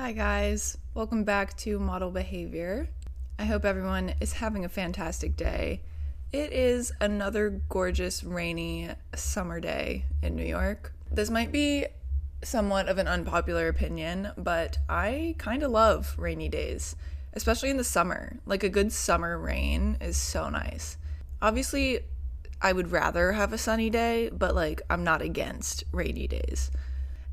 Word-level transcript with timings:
Hi, 0.00 0.12
guys. 0.12 0.78
Welcome 0.94 1.24
back 1.24 1.58
to 1.58 1.78
Model 1.78 2.10
Behavior. 2.10 2.88
I 3.38 3.44
hope 3.44 3.66
everyone 3.66 4.14
is 4.18 4.32
having 4.32 4.64
a 4.64 4.68
fantastic 4.70 5.36
day. 5.36 5.82
It 6.32 6.54
is 6.54 6.90
another 7.02 7.60
gorgeous, 7.68 8.24
rainy 8.24 8.88
summer 9.14 9.60
day 9.60 10.06
in 10.22 10.36
New 10.36 10.44
York. 10.46 10.94
This 11.12 11.28
might 11.28 11.52
be 11.52 11.84
somewhat 12.42 12.88
of 12.88 12.96
an 12.96 13.08
unpopular 13.08 13.68
opinion, 13.68 14.32
but 14.38 14.78
I 14.88 15.34
kind 15.36 15.62
of 15.62 15.70
love 15.70 16.14
rainy 16.16 16.48
days, 16.48 16.96
especially 17.34 17.68
in 17.68 17.76
the 17.76 17.84
summer. 17.84 18.38
Like 18.46 18.64
a 18.64 18.70
good 18.70 18.92
summer 18.92 19.38
rain 19.38 19.98
is 20.00 20.16
so 20.16 20.48
nice. 20.48 20.96
Obviously, 21.42 22.00
I 22.62 22.72
would 22.72 22.90
rather 22.90 23.32
have 23.32 23.52
a 23.52 23.58
sunny 23.58 23.90
day, 23.90 24.30
but 24.32 24.54
like 24.54 24.80
I'm 24.88 25.04
not 25.04 25.20
against 25.20 25.84
rainy 25.92 26.26
days. 26.26 26.70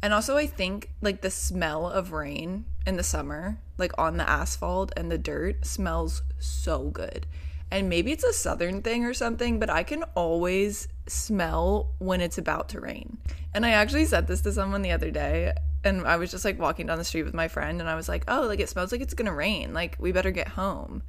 And 0.08 0.14
also, 0.14 0.38
I 0.38 0.48
think 0.48 0.92
like 1.02 1.20
the 1.20 1.30
smell 1.30 1.86
of 1.86 2.14
rain 2.14 2.64
in 2.86 2.96
the 2.96 3.04
summer, 3.04 3.60
like 3.78 3.92
on 3.98 4.16
the 4.16 4.30
asphalt 4.30 4.94
and 4.96 5.12
the 5.12 5.18
dirt, 5.18 5.66
smells 5.66 6.22
so 6.40 6.92
good. 6.92 7.28
And 7.72 7.90
maybe 7.90 8.14
it's 8.14 8.24
a 8.24 8.32
southern 8.32 8.82
thing 8.82 9.04
or 9.04 9.14
something, 9.14 9.60
but 9.60 9.70
I 9.70 9.84
can 9.84 10.04
always 10.16 10.88
smell 11.08 11.94
when 12.00 12.22
it's 12.22 12.38
about 12.38 12.70
to 12.70 12.80
rain. 12.80 13.18
And 13.54 13.66
I 13.66 13.72
actually 13.72 14.06
said 14.06 14.28
this 14.28 14.40
to 14.44 14.54
someone 14.54 14.82
the 14.82 14.94
other 14.94 15.12
day, 15.12 15.52
and 15.84 16.08
I 16.08 16.16
was 16.16 16.32
just 16.32 16.46
like 16.46 16.58
walking 16.58 16.86
down 16.86 17.00
the 17.00 17.04
street 17.04 17.24
with 17.24 17.34
my 17.34 17.50
friend, 17.50 17.82
and 17.82 17.90
I 17.90 17.96
was 17.96 18.08
like, 18.08 18.24
oh, 18.30 18.44
like 18.44 18.62
it 18.62 18.70
smells 18.70 18.94
like 18.94 19.02
it's 19.02 19.14
gonna 19.14 19.34
rain. 19.34 19.74
Like, 19.74 19.98
we 20.00 20.14
better 20.14 20.32
get 20.32 20.48
home. 20.48 21.04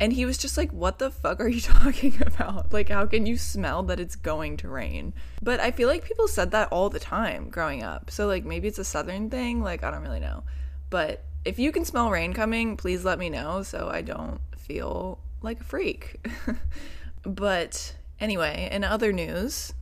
And 0.00 0.12
he 0.12 0.24
was 0.24 0.38
just 0.38 0.56
like, 0.56 0.72
What 0.72 0.98
the 0.98 1.10
fuck 1.10 1.40
are 1.40 1.48
you 1.48 1.60
talking 1.62 2.20
about? 2.20 2.72
Like, 2.72 2.88
how 2.88 3.06
can 3.06 3.26
you 3.26 3.36
smell 3.36 3.82
that 3.84 4.00
it's 4.00 4.16
going 4.16 4.56
to 4.58 4.68
rain? 4.68 5.14
But 5.42 5.60
I 5.60 5.70
feel 5.70 5.88
like 5.88 6.04
people 6.04 6.28
said 6.28 6.50
that 6.50 6.68
all 6.72 6.90
the 6.90 7.00
time 7.00 7.48
growing 7.48 7.82
up. 7.82 8.10
So, 8.10 8.26
like, 8.26 8.44
maybe 8.44 8.68
it's 8.68 8.78
a 8.78 8.84
southern 8.84 9.30
thing. 9.30 9.62
Like, 9.62 9.84
I 9.84 9.90
don't 9.90 10.02
really 10.02 10.20
know. 10.20 10.44
But 10.90 11.24
if 11.44 11.58
you 11.58 11.72
can 11.72 11.84
smell 11.84 12.10
rain 12.10 12.32
coming, 12.32 12.76
please 12.76 13.04
let 13.04 13.18
me 13.18 13.28
know 13.28 13.62
so 13.62 13.88
I 13.88 14.02
don't 14.02 14.40
feel 14.56 15.18
like 15.42 15.60
a 15.60 15.64
freak. 15.64 16.24
but 17.22 17.96
anyway, 18.18 18.68
in 18.72 18.82
other 18.82 19.12
news, 19.12 19.74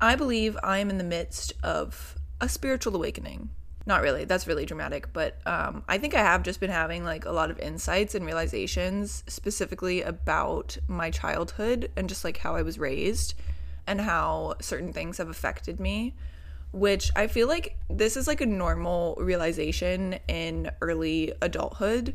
I 0.00 0.16
believe 0.16 0.56
I 0.62 0.78
am 0.78 0.90
in 0.90 0.98
the 0.98 1.04
midst 1.04 1.52
of 1.62 2.16
a 2.40 2.48
spiritual 2.48 2.96
awakening 2.96 3.50
not 3.86 4.02
really. 4.02 4.24
That's 4.24 4.48
really 4.48 4.66
dramatic. 4.66 5.12
But 5.12 5.38
um, 5.46 5.84
i 5.88 5.98
think 5.98 6.14
i 6.14 6.20
have 6.20 6.42
just 6.42 6.60
been 6.60 6.70
having 6.70 7.04
like 7.04 7.24
a 7.24 7.32
lot 7.32 7.50
of 7.50 7.58
insights 7.60 8.14
and 8.14 8.26
realizations 8.26 9.22
specifically 9.26 10.02
about 10.02 10.76
my 10.88 11.10
childhood 11.10 11.90
and 11.96 12.08
just 12.08 12.24
like 12.24 12.38
how 12.38 12.56
i 12.56 12.62
was 12.62 12.78
raised 12.78 13.34
and 13.86 14.00
how 14.00 14.54
certain 14.60 14.92
things 14.92 15.18
have 15.18 15.28
affected 15.28 15.78
me 15.80 16.14
which 16.72 17.10
i 17.16 17.26
feel 17.26 17.48
like 17.48 17.76
this 17.88 18.16
is 18.16 18.26
like 18.26 18.40
a 18.40 18.46
normal 18.46 19.14
realization 19.18 20.18
in 20.28 20.70
early 20.80 21.32
adulthood. 21.40 22.14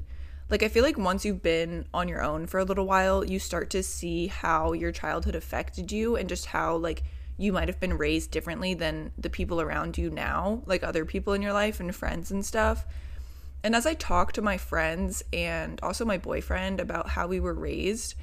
Like 0.50 0.64
i 0.64 0.68
feel 0.68 0.84
like 0.84 0.98
once 0.98 1.24
you've 1.24 1.42
been 1.42 1.86
on 1.94 2.10
your 2.10 2.22
own 2.22 2.46
for 2.46 2.60
a 2.60 2.66
little 2.66 2.86
while 2.86 3.24
you 3.24 3.40
start 3.40 3.70
to 3.72 3.82
see 3.82 4.28
how 4.28 4.74
your 4.74 4.92
childhood 4.92 5.36
affected 5.36 5.92
you 5.92 6.18
and 6.18 6.28
just 6.28 6.48
how 6.48 6.76
like 6.76 7.04
you 7.42 7.52
might 7.52 7.68
have 7.68 7.80
been 7.80 7.98
raised 7.98 8.30
differently 8.30 8.76
than 8.76 9.12
the 9.18 9.30
people 9.30 9.60
around 9.60 9.98
you 9.98 10.12
now, 10.12 10.62
like 10.68 10.84
other 10.84 11.06
people 11.06 11.34
in 11.34 11.42
your 11.42 11.54
life 11.54 11.80
and 11.80 11.96
friends 11.96 12.30
and 12.30 12.46
stuff. 12.46 12.86
And 13.64 13.76
as 13.76 13.88
I 13.88 13.96
talk 13.96 14.32
to 14.34 14.44
my 14.44 14.58
friends 14.58 15.24
and 15.34 15.80
also 15.82 16.06
my 16.06 16.20
boyfriend 16.20 16.80
about 16.80 17.10
how 17.10 17.26
we 17.26 17.40
were 17.40 17.54
raised, 17.54 18.14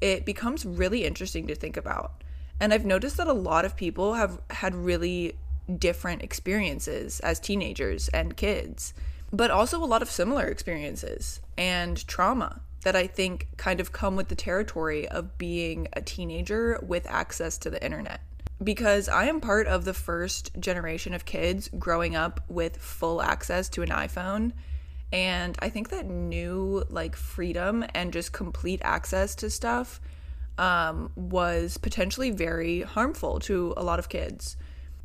it 0.00 0.24
becomes 0.24 0.64
really 0.64 1.04
interesting 1.04 1.46
to 1.48 1.54
think 1.54 1.76
about. 1.76 2.24
And 2.60 2.72
I've 2.72 2.86
noticed 2.86 3.18
that 3.18 3.26
a 3.26 3.34
lot 3.34 3.66
of 3.66 3.76
people 3.76 4.14
have 4.14 4.40
had 4.48 4.74
really 4.74 5.36
different 5.78 6.22
experiences 6.22 7.20
as 7.20 7.40
teenagers 7.40 8.08
and 8.08 8.36
kids, 8.36 8.94
but 9.30 9.50
also 9.50 9.82
a 9.82 9.86
lot 9.86 10.02
of 10.02 10.10
similar 10.10 10.46
experiences 10.46 11.40
and 11.58 12.06
trauma 12.06 12.62
that 12.84 12.96
I 12.96 13.06
think 13.06 13.48
kind 13.58 13.80
of 13.80 13.92
come 13.92 14.16
with 14.16 14.28
the 14.28 14.34
territory 14.34 15.06
of 15.08 15.36
being 15.36 15.88
a 15.92 16.00
teenager 16.00 16.80
with 16.82 17.06
access 17.06 17.58
to 17.58 17.70
the 17.70 17.82
internet 17.84 18.20
because 18.62 19.08
I 19.08 19.24
am 19.24 19.40
part 19.40 19.66
of 19.66 19.84
the 19.84 19.94
first 19.94 20.52
generation 20.58 21.14
of 21.14 21.24
kids 21.24 21.68
growing 21.78 22.16
up 22.16 22.40
with 22.48 22.76
full 22.76 23.22
access 23.22 23.68
to 23.70 23.82
an 23.82 23.88
iPhone. 23.88 24.52
And 25.12 25.56
I 25.60 25.68
think 25.68 25.90
that 25.90 26.06
new 26.06 26.84
like 26.88 27.16
freedom 27.16 27.84
and 27.94 28.12
just 28.12 28.32
complete 28.32 28.80
access 28.82 29.34
to 29.36 29.50
stuff 29.50 30.00
um, 30.58 31.10
was 31.16 31.76
potentially 31.76 32.30
very 32.30 32.82
harmful 32.82 33.40
to 33.40 33.74
a 33.76 33.82
lot 33.82 33.98
of 33.98 34.08
kids. 34.08 34.56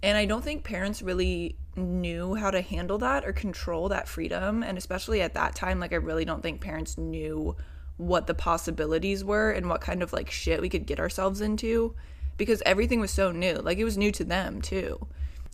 And 0.04 0.18
I 0.18 0.26
don't 0.26 0.44
think 0.44 0.64
parents 0.64 1.02
really 1.02 1.56
knew 1.76 2.36
how 2.36 2.52
to 2.52 2.62
handle 2.62 2.98
that 3.00 3.26
or 3.26 3.34
control 3.34 3.90
that 3.90 4.08
freedom. 4.08 4.64
And 4.64 4.78
especially 4.78 5.22
at 5.22 5.34
that 5.34 5.56
time, 5.56 5.80
like 5.80 5.94
I 5.94 5.98
really 5.98 6.26
don't 6.26 6.44
think 6.44 6.62
parents 6.62 6.98
knew 6.98 7.56
what 7.98 8.28
the 8.28 8.34
possibilities 8.34 9.24
were 9.24 9.52
and 9.52 9.70
what 9.70 9.82
kind 9.82 10.04
of 10.04 10.14
like 10.14 10.30
shit 10.30 10.62
we 10.62 10.70
could 10.70 10.86
get 10.86 11.00
ourselves 11.00 11.42
into 11.42 11.96
because 12.38 12.62
everything 12.66 13.00
was 13.00 13.12
so 13.12 13.32
new. 13.32 13.56
Like 13.56 13.78
it 13.78 13.84
was 13.84 13.98
new 13.98 14.12
to 14.14 14.24
them 14.24 14.62
too. 14.62 15.08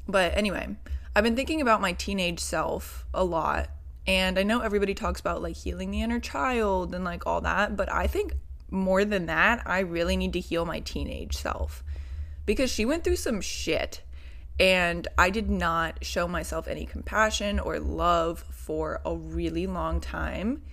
But 0.08 0.38
anyway, 0.38 0.76
I've 1.16 1.24
been 1.24 1.36
thinking 1.36 1.62
about 1.62 1.82
my 1.82 1.94
teenage 1.94 2.40
self 2.40 3.06
a 3.14 3.24
lot. 3.24 3.70
And 4.06 4.38
I 4.38 4.44
know 4.44 4.60
everybody 4.60 4.94
talks 4.94 5.22
about 5.22 5.42
like 5.42 5.56
healing 5.56 5.92
the 5.92 6.02
inner 6.02 6.20
child 6.20 6.94
and 6.94 7.06
like 7.06 7.26
all 7.26 7.42
that, 7.42 7.78
but 7.78 7.92
I 7.92 8.08
think 8.08 8.34
more 8.70 9.06
than 9.06 9.28
that, 9.28 9.64
I 9.66 9.80
really 9.80 10.18
need 10.18 10.34
to 10.34 10.40
heal 10.40 10.66
my 10.66 10.82
teenage 10.82 11.38
self 11.38 11.84
because 12.46 12.70
she 12.70 12.86
went 12.86 13.04
through 13.04 13.16
some 13.16 13.40
shit 13.40 14.02
and 14.60 15.08
I 15.18 15.30
did 15.30 15.50
not 15.50 16.04
show 16.04 16.28
myself 16.28 16.68
any 16.68 16.86
compassion 16.86 17.60
or 17.60 17.80
love 17.80 18.40
for 18.52 19.00
a 19.06 19.16
really 19.16 19.68
long 19.68 20.02
time. 20.02 20.64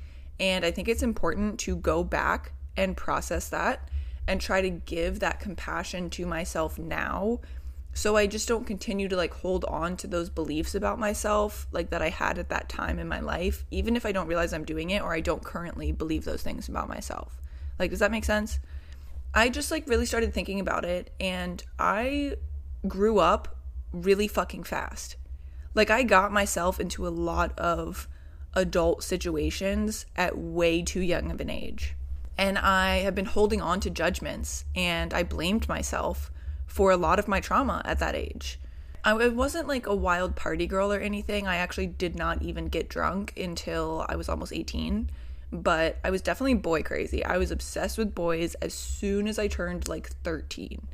And 0.41 0.65
I 0.65 0.71
think 0.71 0.89
it's 0.89 1.03
important 1.03 1.61
to 1.61 1.77
go 1.77 2.03
back 2.03 2.53
and 2.77 2.97
process 2.97 3.49
that 3.51 3.89
and 4.27 4.41
try 4.41 4.61
to 4.61 4.71
give 4.71 5.21
that 5.21 5.41
compassion 5.41 6.11
to 6.11 6.27
myself 6.27 6.79
now 6.79 7.41
so 7.93 8.17
I 8.17 8.27
just 8.27 8.47
don't 8.47 8.67
continue 8.67 9.09
to 9.09 9.17
like 9.17 9.35
hold 9.35 9.65
on 9.65 9.97
to 9.99 10.07
those 10.07 10.31
beliefs 10.31 10.75
about 10.75 10.99
myself 10.99 11.67
like 11.73 11.91
that 11.91 12.03
I 12.03 12.09
had 12.09 12.39
at 12.39 12.49
that 12.51 12.69
time 12.69 12.99
in 12.99 13.09
my 13.09 13.21
life 13.21 13.65
even 13.71 13.97
if 13.97 14.07
I 14.07 14.13
don't 14.13 14.29
realize 14.29 14.53
I'm 14.53 14.65
doing 14.65 14.91
it 14.91 15.03
or 15.03 15.13
I 15.13 15.21
don't 15.21 15.45
currently 15.45 15.93
believe 15.93 16.25
those 16.25 16.43
things 16.43 16.69
about 16.69 16.89
myself. 16.89 17.41
Like 17.79 17.91
does 17.91 17.99
that 17.99 18.13
make 18.13 18.25
sense? 18.25 18.59
I 19.35 19.49
just 19.49 19.71
like 19.71 19.89
really 19.89 20.07
started 20.07 20.33
thinking 20.33 20.61
about 20.61 20.85
it 20.85 21.13
and 21.19 21.63
I 21.79 22.37
grew 22.87 23.19
up 23.19 23.57
really 23.93 24.29
fucking 24.29 24.65
fast. 24.65 25.17
Like 25.75 25.91
I 25.91 26.03
got 26.03 26.33
myself 26.33 26.79
into 26.79 27.07
a 27.07 27.11
lot 27.11 27.59
of 27.59 28.09
adult 28.55 29.03
situations 29.03 30.07
at 30.17 30.39
way 30.39 30.83
too 30.83 31.01
young 31.01 31.31
of 31.31 31.41
an 31.41 31.51
age 31.51 31.95
and 32.41 32.57
I 32.57 33.01
have 33.01 33.15
been 33.15 33.27
holding 33.27 33.61
on 33.61 33.81
to 33.81 33.91
judgments 33.91 34.65
and 34.75 35.13
I 35.13 35.23
blamed 35.23 35.69
myself 35.69 36.33
for 36.67 36.91
a 36.91 36.97
lot 36.97 37.19
of 37.19 37.29
my 37.29 37.39
trauma 37.39 37.83
at 37.85 37.99
that 37.99 38.15
age. 38.15 38.59
I 39.05 39.29
wasn't 39.29 39.69
like 39.69 39.87
a 39.87 39.95
wild 39.95 40.37
party 40.37 40.67
girl 40.67 40.91
or 40.91 40.99
anything. 40.99 41.47
I 41.47 41.57
actually 41.57 41.87
did 41.87 42.17
not 42.17 42.41
even 42.41 42.69
get 42.69 42.89
drunk 42.89 43.35
until 43.39 44.07
I 44.09 44.17
was 44.17 44.31
almost 44.31 44.55
18, 44.55 45.11
but 45.53 45.99
I 46.03 46.09
was 46.09 46.23
definitely 46.23 46.55
boy 46.55 46.83
crazy. 46.83 47.23
I 47.23 47.37
was 47.37 47.51
obsessed 47.51 47.99
with 47.99 48.15
boys 48.15 48.55
as 48.57 48.73
soon 48.73 49.29
as 49.29 49.39
I 49.39 49.47
turned 49.47 49.87
like 49.87 50.09
13. 50.09 50.87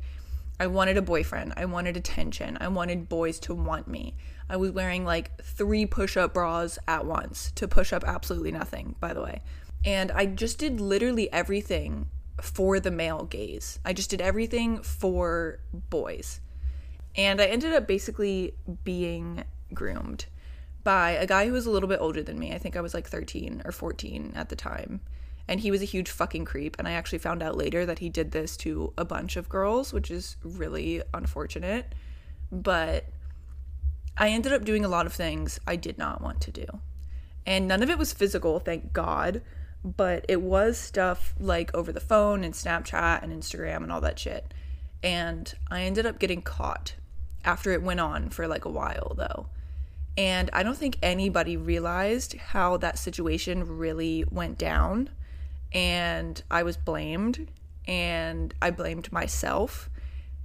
I 0.59 0.67
wanted 0.67 0.97
a 0.97 1.01
boyfriend. 1.01 1.53
I 1.55 1.63
wanted 1.63 1.95
attention. 1.95 2.57
I 2.59 2.67
wanted 2.67 3.07
boys 3.07 3.39
to 3.41 3.53
want 3.53 3.87
me. 3.87 4.15
I 4.49 4.57
was 4.57 4.71
wearing 4.71 5.05
like 5.05 5.41
three 5.41 5.85
push 5.85 6.17
up 6.17 6.33
bras 6.33 6.77
at 6.89 7.05
once 7.05 7.51
to 7.55 7.69
push 7.69 7.93
up 7.93 8.03
absolutely 8.05 8.51
nothing, 8.51 8.95
by 8.99 9.13
the 9.13 9.21
way. 9.21 9.41
And 9.87 10.11
I 10.11 10.25
just 10.25 10.57
did 10.57 10.81
literally 10.81 11.31
everything 11.31 12.07
for 12.41 12.77
the 12.77 12.91
male 12.91 13.23
gaze. 13.23 13.79
I 13.85 13.93
just 13.93 14.09
did 14.09 14.19
everything 14.19 14.81
for 14.81 15.59
boys. 15.71 16.41
And 17.15 17.39
I 17.39 17.45
ended 17.45 17.71
up 17.71 17.87
basically 17.87 18.53
being 18.83 19.45
groomed 19.73 20.25
by 20.83 21.11
a 21.11 21.25
guy 21.25 21.45
who 21.45 21.53
was 21.53 21.65
a 21.65 21.71
little 21.71 21.87
bit 21.87 22.01
older 22.01 22.21
than 22.21 22.37
me. 22.37 22.53
I 22.53 22.57
think 22.57 22.75
I 22.75 22.81
was 22.81 22.93
like 22.93 23.07
13 23.07 23.61
or 23.63 23.71
14 23.71 24.33
at 24.35 24.49
the 24.49 24.57
time. 24.57 24.99
And 25.47 25.61
he 25.61 25.71
was 25.71 25.81
a 25.81 25.85
huge 25.85 26.09
fucking 26.09 26.43
creep. 26.43 26.75
And 26.77 26.85
I 26.85 26.91
actually 26.91 27.19
found 27.19 27.41
out 27.41 27.55
later 27.55 27.85
that 27.85 27.99
he 27.99 28.09
did 28.09 28.31
this 28.31 28.57
to 28.57 28.91
a 28.97 29.05
bunch 29.05 29.37
of 29.37 29.47
girls, 29.47 29.93
which 29.93 30.11
is 30.11 30.35
really 30.43 31.01
unfortunate. 31.13 31.95
But 32.51 33.05
I 34.17 34.31
ended 34.31 34.51
up 34.51 34.65
doing 34.65 34.83
a 34.83 34.89
lot 34.89 35.05
of 35.05 35.13
things 35.13 35.61
I 35.65 35.77
did 35.77 35.97
not 35.97 36.21
want 36.21 36.41
to 36.41 36.51
do. 36.51 36.65
And 37.45 37.69
none 37.69 37.83
of 37.83 37.89
it 37.89 37.97
was 37.97 38.11
physical, 38.11 38.59
thank 38.59 38.91
God 38.91 39.41
but 39.83 40.25
it 40.27 40.41
was 40.41 40.77
stuff 40.77 41.33
like 41.39 41.73
over 41.73 41.91
the 41.91 41.99
phone 41.99 42.43
and 42.43 42.53
Snapchat 42.53 43.23
and 43.23 43.31
Instagram 43.31 43.77
and 43.77 43.91
all 43.91 44.01
that 44.01 44.19
shit. 44.19 44.53
And 45.03 45.53
I 45.69 45.83
ended 45.83 46.05
up 46.05 46.19
getting 46.19 46.41
caught 46.41 46.95
after 47.45 47.71
it 47.71 47.81
went 47.81 47.99
on 47.99 48.29
for 48.29 48.47
like 48.47 48.65
a 48.65 48.69
while 48.69 49.13
though. 49.15 49.47
And 50.17 50.49
I 50.51 50.63
don't 50.63 50.77
think 50.77 50.97
anybody 51.01 51.55
realized 51.55 52.35
how 52.37 52.77
that 52.77 52.97
situation 52.97 53.77
really 53.77 54.25
went 54.31 54.57
down. 54.57 55.09
And 55.71 56.41
I 56.49 56.63
was 56.63 56.75
blamed 56.75 57.47
and 57.85 58.53
I 58.61 58.71
blamed 58.71 59.11
myself. 59.11 59.89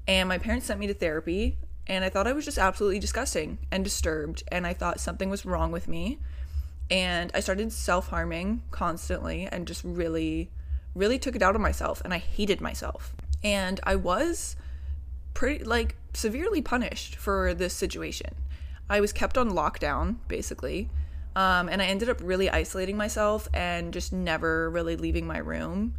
And 0.06 0.29
my 0.29 0.38
parents 0.38 0.67
sent 0.67 0.79
me 0.79 0.87
to 0.88 0.94
therapy 0.94 1.56
and 1.87 2.05
I 2.05 2.08
thought 2.08 2.26
I 2.26 2.32
was 2.32 2.44
just 2.44 2.58
absolutely 2.58 2.99
disgusting 2.99 3.58
and 3.70 3.82
disturbed 3.82 4.43
and 4.52 4.67
I 4.67 4.75
thought 4.75 5.00
something 5.00 5.31
was 5.31 5.44
wrong 5.44 5.73
with 5.73 5.88
me 5.88 6.19
And 6.93 7.31
I 7.33 7.41
started 7.41 7.73
self 7.73 8.09
harming 8.09 8.62
constantly 8.71 9.49
and 9.50 9.67
just 9.67 9.83
really, 9.83 10.50
really 10.94 11.19
took 11.19 11.35
it 11.35 11.41
out 11.41 11.55
on 11.55 11.62
myself. 11.62 12.03
And 12.05 12.12
I 12.12 12.19
hated 12.19 12.61
myself. 12.61 13.15
And 13.43 13.81
I 13.83 13.97
was 13.97 14.56
pretty, 15.33 15.65
like, 15.65 15.97
severely 16.12 16.61
punished 16.61 17.17
for 17.17 17.55
this 17.55 17.73
situation. 17.73 18.35
I 18.91 19.00
was 19.00 19.11
kept 19.11 19.39
on 19.39 19.53
lockdown, 19.53 20.17
basically. 20.29 20.91
Um, 21.35 21.71
and 21.71 21.81
I 21.81 21.87
ended 21.87 22.11
up 22.11 22.21
really 22.23 22.50
isolating 22.50 22.99
myself 22.99 23.49
and 23.55 23.94
just 23.94 24.12
never 24.12 24.69
really 24.69 24.97
leaving 24.97 25.27
my 25.27 25.39
room. 25.39 25.94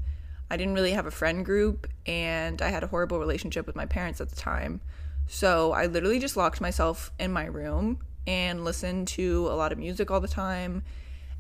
I 0.52 0.58
didn't 0.58 0.76
really 0.76 0.92
have 0.92 1.08
a 1.08 1.12
friend 1.12 1.44
group, 1.44 1.88
and 2.06 2.62
I 2.62 2.70
had 2.70 2.84
a 2.84 2.88
horrible 2.88 3.18
relationship 3.18 3.66
with 3.66 3.76
my 3.76 3.88
parents 3.88 4.22
at 4.22 4.30
the 4.30 4.36
time. 4.36 4.80
So 5.26 5.72
I 5.72 5.88
literally 5.88 6.20
just 6.20 6.38
locked 6.38 6.62
myself 6.62 7.12
in 7.18 7.32
my 7.32 7.46
room 7.46 7.98
and 8.28 8.64
listen 8.64 9.06
to 9.06 9.48
a 9.48 9.56
lot 9.56 9.72
of 9.72 9.78
music 9.78 10.12
all 10.12 10.20
the 10.20 10.28
time. 10.28 10.84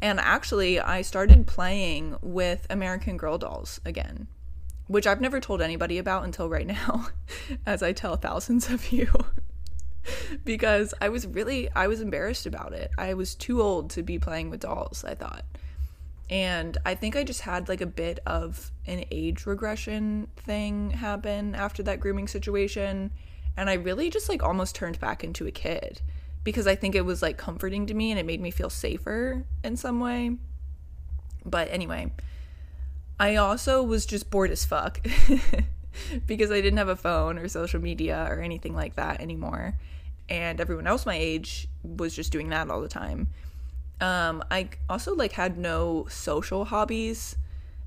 And 0.02 0.20
actually, 0.20 0.80
I 0.80 1.02
started 1.02 1.48
playing 1.48 2.18
with 2.22 2.68
American 2.70 3.16
Girl 3.18 3.38
dolls 3.38 3.80
again, 3.86 4.28
which 4.88 5.08
I've 5.08 5.22
never 5.22 5.40
told 5.40 5.62
anybody 5.62 5.98
about 5.98 6.26
until 6.26 6.50
right 6.50 6.68
now, 6.68 7.08
as 7.66 7.82
I 7.82 7.94
tell 7.94 8.18
thousands 8.18 8.70
of 8.70 8.92
you. 8.92 9.10
because 10.46 10.94
I 11.02 11.10
was 11.10 11.26
really 11.26 11.70
I 11.74 11.88
was 11.88 12.02
embarrassed 12.02 12.46
about 12.46 12.74
it. 12.74 12.92
I 12.98 13.14
was 13.14 13.36
too 13.36 13.62
old 13.62 13.90
to 13.92 14.04
be 14.04 14.20
playing 14.20 14.50
with 14.50 14.62
dolls, 14.62 15.04
I 15.08 15.16
thought. 15.16 15.46
And 16.30 16.78
I 16.86 16.96
think 16.96 17.16
I 17.16 17.24
just 17.24 17.42
had 17.42 17.70
like 17.70 17.82
a 17.82 17.86
bit 17.86 18.20
of 18.26 18.72
an 18.88 19.06
age 19.12 19.46
regression 19.46 20.28
thing 20.36 20.92
happen 20.92 21.54
after 21.54 21.84
that 21.84 22.00
grooming 22.00 22.28
situation. 22.28 23.12
And 23.56 23.70
I 23.70 23.74
really 23.74 24.10
just 24.10 24.30
like 24.30 24.42
almost 24.42 24.76
turned 24.76 25.00
back 25.00 25.24
into 25.24 25.46
a 25.46 25.52
kid 25.52 26.02
because 26.44 26.68
I 26.68 26.76
think 26.76 26.96
it 26.96 27.06
was 27.06 27.22
like 27.22 27.38
comforting 27.38 27.86
to 27.88 27.94
me 27.94 28.12
and 28.12 28.20
it 28.20 28.26
made 28.26 28.42
me 28.42 28.52
feel 28.52 28.70
safer 28.70 29.46
in 29.64 29.78
some 29.78 30.00
way. 30.00 30.38
But 31.46 31.70
anyway, 31.72 32.12
I 33.20 33.36
also 33.36 33.84
was 33.84 34.06
just 34.06 34.30
bored 34.30 34.52
as 34.52 34.66
fuck 34.66 35.00
because 36.28 36.52
I 36.52 36.62
didn't 36.62 36.78
have 36.78 36.90
a 36.90 36.96
phone 36.96 37.38
or 37.38 37.48
social 37.48 37.82
media 37.82 38.28
or 38.30 38.42
anything 38.42 38.76
like 38.76 38.96
that 38.96 39.22
anymore. 39.22 39.76
And 40.30 40.60
everyone 40.60 40.88
else 40.88 41.06
my 41.06 41.16
age 41.16 41.68
was 41.84 42.16
just 42.16 42.32
doing 42.32 42.50
that 42.50 42.70
all 42.70 42.82
the 42.82 42.88
time. 42.88 43.28
Um, 44.02 44.44
I 44.52 44.70
also 44.90 45.16
like 45.16 45.34
had 45.34 45.58
no 45.58 46.08
social 46.10 46.66
hobbies 46.66 47.38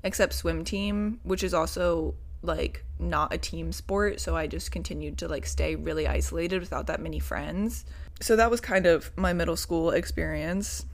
except 0.03 0.33
swim 0.33 0.63
team, 0.63 1.19
which 1.23 1.43
is 1.43 1.53
also 1.53 2.15
like 2.41 2.83
not 2.99 3.33
a 3.33 3.37
team 3.37 3.71
sport, 3.71 4.19
so 4.19 4.35
I 4.35 4.47
just 4.47 4.71
continued 4.71 5.17
to 5.19 5.27
like 5.27 5.45
stay 5.45 5.75
really 5.75 6.07
isolated 6.07 6.59
without 6.61 6.87
that 6.87 7.01
many 7.01 7.19
friends. 7.19 7.85
So 8.19 8.35
that 8.35 8.49
was 8.49 8.61
kind 8.61 8.85
of 8.85 9.11
my 9.15 9.33
middle 9.33 9.55
school 9.55 9.91
experience. 9.91 10.85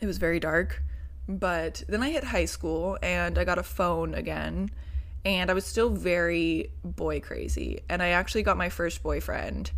It 0.00 0.06
was 0.06 0.18
very 0.18 0.40
dark. 0.40 0.82
But 1.28 1.84
then 1.88 2.02
I 2.02 2.10
hit 2.10 2.24
high 2.24 2.46
school 2.46 2.98
and 3.02 3.38
I 3.38 3.44
got 3.44 3.58
a 3.58 3.62
phone 3.62 4.14
again, 4.14 4.70
and 5.24 5.50
I 5.50 5.54
was 5.54 5.64
still 5.64 5.88
very 5.88 6.72
boy 6.84 7.20
crazy. 7.20 7.80
And 7.88 8.02
I 8.02 8.08
actually 8.08 8.42
got 8.42 8.56
my 8.56 8.68
first 8.68 9.02
boyfriend 9.02 9.70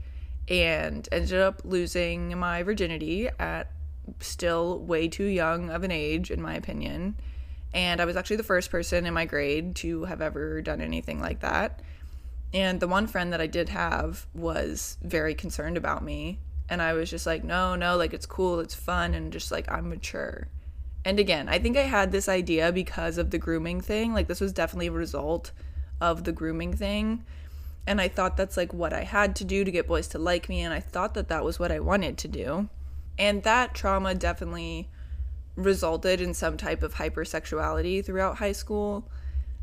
and 0.48 1.06
ended 1.12 1.40
up 1.40 1.62
losing 1.64 2.38
my 2.38 2.62
virginity 2.62 3.28
at 3.38 3.70
still 4.20 4.78
way 4.78 5.08
too 5.08 5.24
young 5.24 5.70
of 5.70 5.82
an 5.82 5.90
age, 5.90 6.30
in 6.30 6.40
my 6.40 6.54
opinion. 6.54 7.16
And 7.72 8.00
I 8.00 8.04
was 8.04 8.16
actually 8.16 8.36
the 8.36 8.42
first 8.42 8.70
person 8.70 9.04
in 9.04 9.14
my 9.14 9.24
grade 9.24 9.76
to 9.76 10.04
have 10.04 10.22
ever 10.22 10.62
done 10.62 10.80
anything 10.80 11.20
like 11.20 11.40
that. 11.40 11.80
And 12.54 12.78
the 12.78 12.88
one 12.88 13.08
friend 13.08 13.32
that 13.32 13.40
I 13.40 13.48
did 13.48 13.68
have 13.70 14.26
was 14.32 14.96
very 15.02 15.34
concerned 15.34 15.76
about 15.76 16.04
me. 16.04 16.38
And 16.68 16.80
I 16.80 16.92
was 16.92 17.10
just 17.10 17.26
like, 17.26 17.42
no, 17.42 17.74
no, 17.74 17.96
like 17.96 18.14
it's 18.14 18.24
cool, 18.24 18.60
it's 18.60 18.74
fun, 18.74 19.12
and 19.12 19.32
just 19.32 19.50
like 19.50 19.70
I'm 19.70 19.90
mature. 19.90 20.46
And 21.04 21.18
again, 21.18 21.48
I 21.48 21.58
think 21.58 21.76
I 21.76 21.82
had 21.82 22.12
this 22.12 22.28
idea 22.28 22.72
because 22.72 23.18
of 23.18 23.30
the 23.30 23.38
grooming 23.38 23.80
thing. 23.80 24.14
Like, 24.14 24.28
this 24.28 24.40
was 24.40 24.52
definitely 24.52 24.86
a 24.86 24.92
result 24.92 25.50
of 26.00 26.24
the 26.24 26.32
grooming 26.32 26.74
thing. 26.74 27.24
And 27.86 28.00
I 28.00 28.08
thought 28.08 28.38
that's 28.38 28.56
like 28.56 28.72
what 28.72 28.94
I 28.94 29.02
had 29.02 29.36
to 29.36 29.44
do 29.44 29.64
to 29.64 29.70
get 29.70 29.86
boys 29.86 30.08
to 30.08 30.18
like 30.18 30.48
me. 30.48 30.62
And 30.62 30.72
I 30.72 30.80
thought 30.80 31.12
that 31.14 31.28
that 31.28 31.44
was 31.44 31.58
what 31.58 31.72
I 31.72 31.80
wanted 31.80 32.16
to 32.18 32.28
do. 32.28 32.70
And 33.18 33.42
that 33.42 33.74
trauma 33.74 34.14
definitely 34.14 34.88
resulted 35.56 36.20
in 36.20 36.32
some 36.32 36.56
type 36.56 36.82
of 36.82 36.94
hypersexuality 36.94 38.02
throughout 38.04 38.38
high 38.38 38.52
school. 38.52 39.10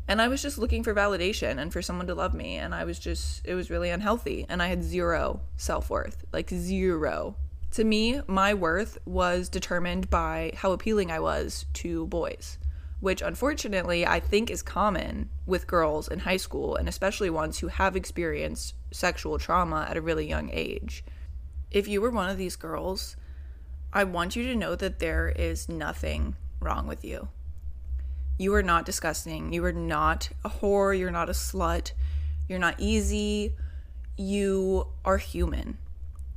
And 0.08 0.20
I 0.20 0.28
was 0.28 0.42
just 0.42 0.58
looking 0.58 0.82
for 0.82 0.94
validation 0.94 1.58
and 1.58 1.72
for 1.72 1.80
someone 1.80 2.06
to 2.08 2.14
love 2.14 2.34
me. 2.34 2.56
And 2.56 2.74
I 2.74 2.84
was 2.84 2.98
just, 2.98 3.42
it 3.44 3.54
was 3.54 3.70
really 3.70 3.90
unhealthy. 3.90 4.46
And 4.48 4.62
I 4.62 4.66
had 4.66 4.82
zero 4.82 5.40
self 5.56 5.90
worth 5.90 6.24
like 6.32 6.50
zero. 6.50 7.36
To 7.72 7.84
me, 7.84 8.20
my 8.26 8.52
worth 8.52 8.98
was 9.06 9.48
determined 9.48 10.10
by 10.10 10.52
how 10.56 10.72
appealing 10.72 11.10
I 11.10 11.20
was 11.20 11.64
to 11.74 12.06
boys, 12.08 12.58
which 13.00 13.22
unfortunately 13.22 14.06
I 14.06 14.20
think 14.20 14.50
is 14.50 14.62
common 14.62 15.30
with 15.46 15.66
girls 15.66 16.08
in 16.08 16.20
high 16.20 16.36
school 16.36 16.76
and 16.76 16.88
especially 16.88 17.30
ones 17.30 17.60
who 17.60 17.68
have 17.68 17.96
experienced 17.96 18.74
sexual 18.90 19.38
trauma 19.38 19.86
at 19.88 19.96
a 19.96 20.02
really 20.02 20.28
young 20.28 20.50
age. 20.52 21.04
If 21.70 21.88
you 21.88 22.02
were 22.02 22.10
one 22.10 22.28
of 22.28 22.36
these 22.36 22.56
girls, 22.56 23.16
I 23.94 24.04
want 24.04 24.36
you 24.36 24.42
to 24.44 24.56
know 24.56 24.74
that 24.74 24.98
there 24.98 25.30
is 25.30 25.68
nothing 25.68 26.36
wrong 26.60 26.86
with 26.86 27.02
you. 27.04 27.28
You 28.42 28.56
are 28.56 28.62
not 28.64 28.84
disgusting. 28.84 29.52
You 29.52 29.64
are 29.66 29.72
not 29.72 30.30
a 30.44 30.50
whore. 30.50 30.98
You're 30.98 31.12
not 31.12 31.28
a 31.28 31.32
slut. 31.32 31.92
You're 32.48 32.58
not 32.58 32.74
easy. 32.76 33.54
You 34.16 34.88
are 35.04 35.18
human. 35.18 35.78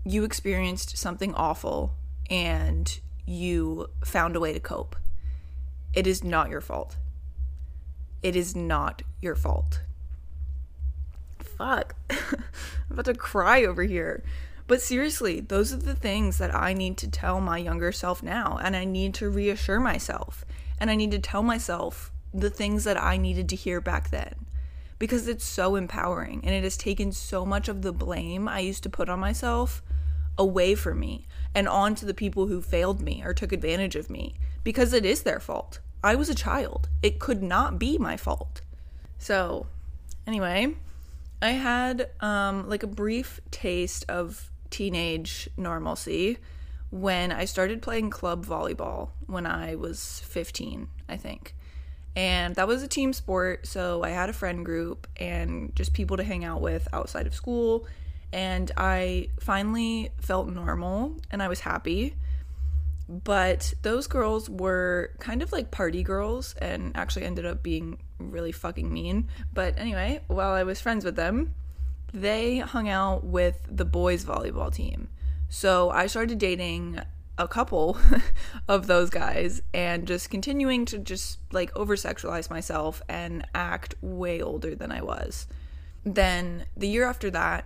You 0.05 0.23
experienced 0.23 0.99
something 0.99 1.33
awful 1.33 1.95
and 2.29 2.99
you 3.25 3.87
found 4.03 4.35
a 4.35 4.39
way 4.39 4.53
to 4.53 4.59
cope. 4.59 4.95
It 5.95 6.05
is 6.05 6.23
not 6.23 6.51
your 6.51 6.61
fault. 6.61 6.95
It 8.21 8.35
is 8.35 8.55
not 8.55 9.01
your 9.19 9.35
fault. 9.35 9.81
Fuck. 11.39 11.95
I'm 12.11 12.43
about 12.91 13.05
to 13.05 13.15
cry 13.15 13.65
over 13.65 13.81
here. 13.81 14.23
But 14.67 14.79
seriously, 14.79 15.39
those 15.39 15.73
are 15.73 15.77
the 15.77 15.95
things 15.95 16.37
that 16.37 16.53
I 16.53 16.73
need 16.73 16.97
to 16.97 17.09
tell 17.09 17.41
my 17.41 17.57
younger 17.57 17.91
self 17.91 18.21
now. 18.21 18.59
And 18.61 18.75
I 18.75 18.85
need 18.85 19.15
to 19.15 19.27
reassure 19.27 19.79
myself. 19.79 20.45
And 20.79 20.89
I 20.89 20.95
need 20.95 21.11
to 21.11 21.19
tell 21.19 21.43
myself 21.43 22.11
the 22.33 22.49
things 22.49 22.83
that 22.83 23.01
I 23.01 23.17
needed 23.17 23.49
to 23.49 23.55
hear 23.55 23.79
back 23.81 24.09
then. 24.09 24.45
Because 24.97 25.27
it's 25.27 25.45
so 25.45 25.75
empowering 25.75 26.41
and 26.43 26.53
it 26.53 26.63
has 26.63 26.77
taken 26.77 27.11
so 27.11 27.45
much 27.45 27.67
of 27.67 27.81
the 27.81 27.91
blame 27.91 28.47
I 28.47 28.59
used 28.59 28.83
to 28.83 28.89
put 28.89 29.09
on 29.09 29.19
myself 29.19 29.81
away 30.37 30.75
from 30.75 30.99
me 30.99 31.27
and 31.53 31.67
onto 31.67 32.05
the 32.05 32.13
people 32.13 32.47
who 32.47 32.61
failed 32.61 33.01
me 33.01 33.21
or 33.23 33.33
took 33.33 33.51
advantage 33.51 33.95
of 33.95 34.09
me. 34.09 34.35
Because 34.63 34.93
it 34.93 35.05
is 35.05 35.23
their 35.23 35.39
fault. 35.39 35.79
I 36.03 36.15
was 36.15 36.29
a 36.29 36.35
child, 36.35 36.87
it 37.01 37.19
could 37.19 37.41
not 37.41 37.79
be 37.79 37.97
my 37.97 38.15
fault. 38.15 38.61
So, 39.17 39.65
anyway, 40.27 40.75
I 41.41 41.51
had 41.51 42.09
um, 42.19 42.69
like 42.69 42.83
a 42.83 42.87
brief 42.87 43.41
taste 43.49 44.05
of 44.07 44.51
teenage 44.69 45.49
normalcy 45.57 46.37
when 46.95 47.29
I 47.33 47.43
started 47.43 47.81
playing 47.81 48.09
club 48.09 48.45
volleyball 48.45 49.09
when 49.27 49.45
I 49.45 49.75
was 49.75 50.21
15, 50.27 50.87
I 51.09 51.17
think. 51.17 51.53
And 52.15 52.55
that 52.55 52.69
was 52.69 52.83
a 52.83 52.87
team 52.87 53.11
sport, 53.11 53.67
so 53.67 54.01
I 54.01 54.11
had 54.11 54.29
a 54.29 54.33
friend 54.33 54.63
group 54.63 55.05
and 55.17 55.75
just 55.75 55.93
people 55.93 56.15
to 56.15 56.23
hang 56.23 56.45
out 56.45 56.61
with 56.61 56.87
outside 56.93 57.27
of 57.27 57.35
school. 57.35 57.85
And 58.31 58.71
I 58.77 59.27
finally 59.41 60.11
felt 60.21 60.47
normal 60.47 61.17
and 61.31 61.43
I 61.43 61.49
was 61.49 61.59
happy. 61.59 62.15
But 63.09 63.73
those 63.81 64.07
girls 64.07 64.49
were 64.49 65.11
kind 65.19 65.41
of 65.41 65.51
like 65.51 65.71
party 65.71 66.01
girls 66.01 66.55
and 66.61 66.95
actually 66.95 67.25
ended 67.25 67.45
up 67.45 67.61
being 67.61 67.97
really 68.19 68.53
fucking 68.53 68.91
mean. 68.91 69.27
But 69.53 69.77
anyway, 69.77 70.21
while 70.27 70.53
I 70.53 70.63
was 70.63 70.79
friends 70.79 71.03
with 71.03 71.17
them, 71.17 71.55
they 72.13 72.59
hung 72.59 72.87
out 72.87 73.25
with 73.25 73.59
the 73.69 73.83
boys 73.83 74.23
volleyball 74.23 74.73
team. 74.73 75.09
So 75.49 75.89
I 75.89 76.07
started 76.07 76.37
dating 76.37 76.99
a 77.37 77.47
couple 77.47 77.97
of 78.67 78.87
those 78.87 79.09
guys 79.09 79.61
and 79.73 80.07
just 80.07 80.29
continuing 80.29 80.85
to 80.85 80.97
just 80.97 81.39
like 81.51 81.75
over 81.75 81.95
sexualize 81.95 82.49
myself 82.49 83.01
and 83.09 83.45
act 83.53 83.95
way 84.01 84.41
older 84.41 84.75
than 84.75 84.91
I 84.91 85.01
was. 85.01 85.47
Then 86.03 86.65
the 86.77 86.87
year 86.87 87.05
after 87.05 87.29
that, 87.31 87.65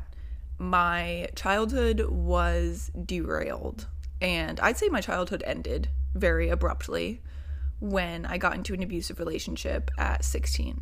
my 0.57 1.29
childhood 1.35 2.05
was 2.09 2.91
derailed. 3.05 3.87
And 4.21 4.59
I'd 4.59 4.77
say 4.77 4.89
my 4.89 5.01
childhood 5.01 5.43
ended 5.45 5.89
very 6.13 6.49
abruptly 6.49 7.21
when 7.79 8.25
I 8.25 8.37
got 8.37 8.55
into 8.55 8.73
an 8.73 8.83
abusive 8.83 9.19
relationship 9.19 9.89
at 9.97 10.25
16 10.25 10.81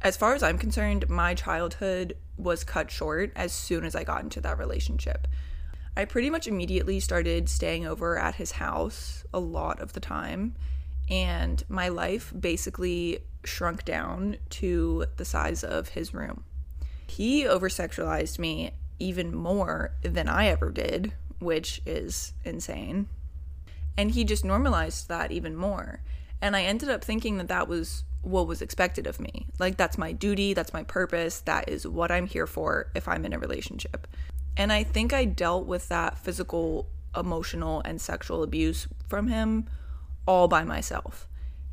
as 0.00 0.16
far 0.16 0.34
as 0.34 0.42
I'm 0.42 0.58
concerned, 0.58 1.08
my 1.08 1.34
childhood 1.34 2.16
was 2.36 2.62
cut 2.62 2.90
short 2.90 3.32
as 3.34 3.52
soon 3.52 3.84
as 3.84 3.96
I 3.96 4.04
got 4.04 4.22
into 4.22 4.40
that 4.42 4.58
relationship. 4.58 5.26
I 5.98 6.04
pretty 6.04 6.30
much 6.30 6.46
immediately 6.46 7.00
started 7.00 7.48
staying 7.48 7.84
over 7.84 8.16
at 8.16 8.36
his 8.36 8.52
house 8.52 9.24
a 9.34 9.40
lot 9.40 9.80
of 9.80 9.94
the 9.94 10.00
time, 10.00 10.54
and 11.10 11.60
my 11.68 11.88
life 11.88 12.32
basically 12.38 13.18
shrunk 13.42 13.84
down 13.84 14.36
to 14.50 15.06
the 15.16 15.24
size 15.24 15.64
of 15.64 15.88
his 15.88 16.14
room. 16.14 16.44
He 17.08 17.44
over 17.48 17.68
sexualized 17.68 18.38
me 18.38 18.70
even 19.00 19.34
more 19.34 19.96
than 20.02 20.28
I 20.28 20.46
ever 20.46 20.70
did, 20.70 21.14
which 21.40 21.82
is 21.84 22.32
insane. 22.44 23.08
And 23.96 24.12
he 24.12 24.22
just 24.22 24.44
normalized 24.44 25.08
that 25.08 25.32
even 25.32 25.56
more. 25.56 26.00
And 26.40 26.54
I 26.54 26.62
ended 26.62 26.90
up 26.90 27.02
thinking 27.02 27.38
that 27.38 27.48
that 27.48 27.66
was 27.66 28.04
what 28.22 28.46
was 28.46 28.62
expected 28.62 29.08
of 29.08 29.18
me. 29.18 29.48
Like, 29.58 29.76
that's 29.76 29.98
my 29.98 30.12
duty, 30.12 30.54
that's 30.54 30.72
my 30.72 30.84
purpose, 30.84 31.40
that 31.40 31.68
is 31.68 31.88
what 31.88 32.12
I'm 32.12 32.28
here 32.28 32.46
for 32.46 32.92
if 32.94 33.08
I'm 33.08 33.24
in 33.24 33.32
a 33.32 33.38
relationship. 33.40 34.06
And 34.58 34.72
I 34.72 34.82
think 34.82 35.12
I 35.12 35.24
dealt 35.24 35.66
with 35.66 35.88
that 35.88 36.18
physical, 36.18 36.88
emotional, 37.16 37.80
and 37.84 38.00
sexual 38.00 38.42
abuse 38.42 38.88
from 39.06 39.28
him 39.28 39.66
all 40.26 40.48
by 40.48 40.64
myself. 40.64 41.28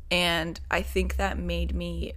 And 0.08 0.60
I 0.70 0.82
think 0.82 1.16
that 1.16 1.36
made 1.36 1.74
me 1.74 2.12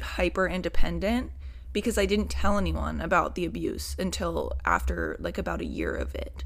hyper 0.00 0.46
independent 0.46 1.32
because 1.72 1.98
I 1.98 2.06
didn't 2.06 2.30
tell 2.30 2.56
anyone 2.56 3.00
about 3.00 3.34
the 3.34 3.44
abuse 3.44 3.96
until 3.98 4.52
after 4.64 5.16
like 5.18 5.38
about 5.38 5.60
a 5.60 5.66
year 5.66 5.94
of 5.94 6.14
it. 6.14 6.44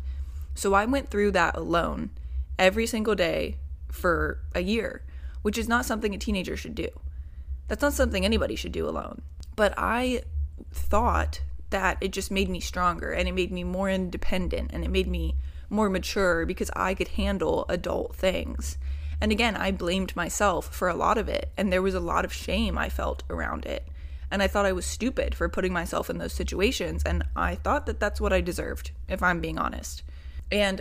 So 0.55 0.73
I 0.73 0.87
went 0.87 1.11
through 1.11 1.33
that 1.33 1.57
alone 1.57 2.11
every 2.59 2.87
single 2.87 3.14
day 3.14 3.59
for 3.93 4.40
a 4.55 4.62
year, 4.62 5.02
which 5.43 5.59
is 5.59 5.69
not 5.69 5.85
something 5.85 6.14
a 6.14 6.19
teenager 6.19 6.57
should 6.57 6.75
do. 6.75 6.88
That's 7.69 7.83
not 7.83 7.93
something 7.93 8.25
anybody 8.25 8.57
should 8.57 8.73
do 8.73 8.88
alone. 8.88 9.23
But 9.55 9.75
I 9.76 10.23
thought 10.73 11.43
that 11.71 11.99
it 12.00 12.12
just 12.12 12.31
made 12.31 12.49
me 12.49 12.61
stronger 12.61 13.12
and 13.12 13.29
it 13.29 13.33
made 13.33 13.53
me 13.53 13.65
more 13.65 13.89
independent 13.89 14.71
and 14.73 14.85
it 14.85 14.91
made 14.91 15.09
me 15.09 15.35
more 15.69 15.89
mature 15.89 16.45
because 16.45 16.71
I 16.75 16.95
could 16.95 17.09
handle 17.09 17.65
adult 17.69 18.17
things. 18.17 18.77
And 19.21 19.31
again, 19.31 19.57
I 19.57 19.71
blamed 19.71 20.17
myself 20.17 20.75
for 20.75 20.89
a 20.89 20.95
lot 20.95 21.19
of 21.19 21.29
it, 21.29 21.53
and 21.57 21.71
there 21.71 21.83
was 21.83 21.95
a 21.95 22.00
lot 22.00 22.25
of 22.25 22.33
shame 22.33 22.79
I 22.79 22.89
felt 22.89 23.23
around 23.29 23.67
it. 23.67 23.87
And 24.31 24.43
I 24.43 24.47
thought 24.47 24.65
I 24.65 24.73
was 24.73 24.87
stupid 24.87 25.35
for 25.35 25.49
putting 25.49 25.73
myself 25.73 26.09
in 26.09 26.19
those 26.19 26.33
situations, 26.33 27.03
and 27.05 27.25
I 27.37 27.57
thought 27.57 27.87
that 27.87 28.00
that's 28.00 28.21
what 28.21 28.33
I 28.33 28.41
deserved, 28.41 28.93
if 29.09 29.23
I'm 29.23 29.41
being 29.41 29.59
honest. 29.59 30.03
And 30.50 30.81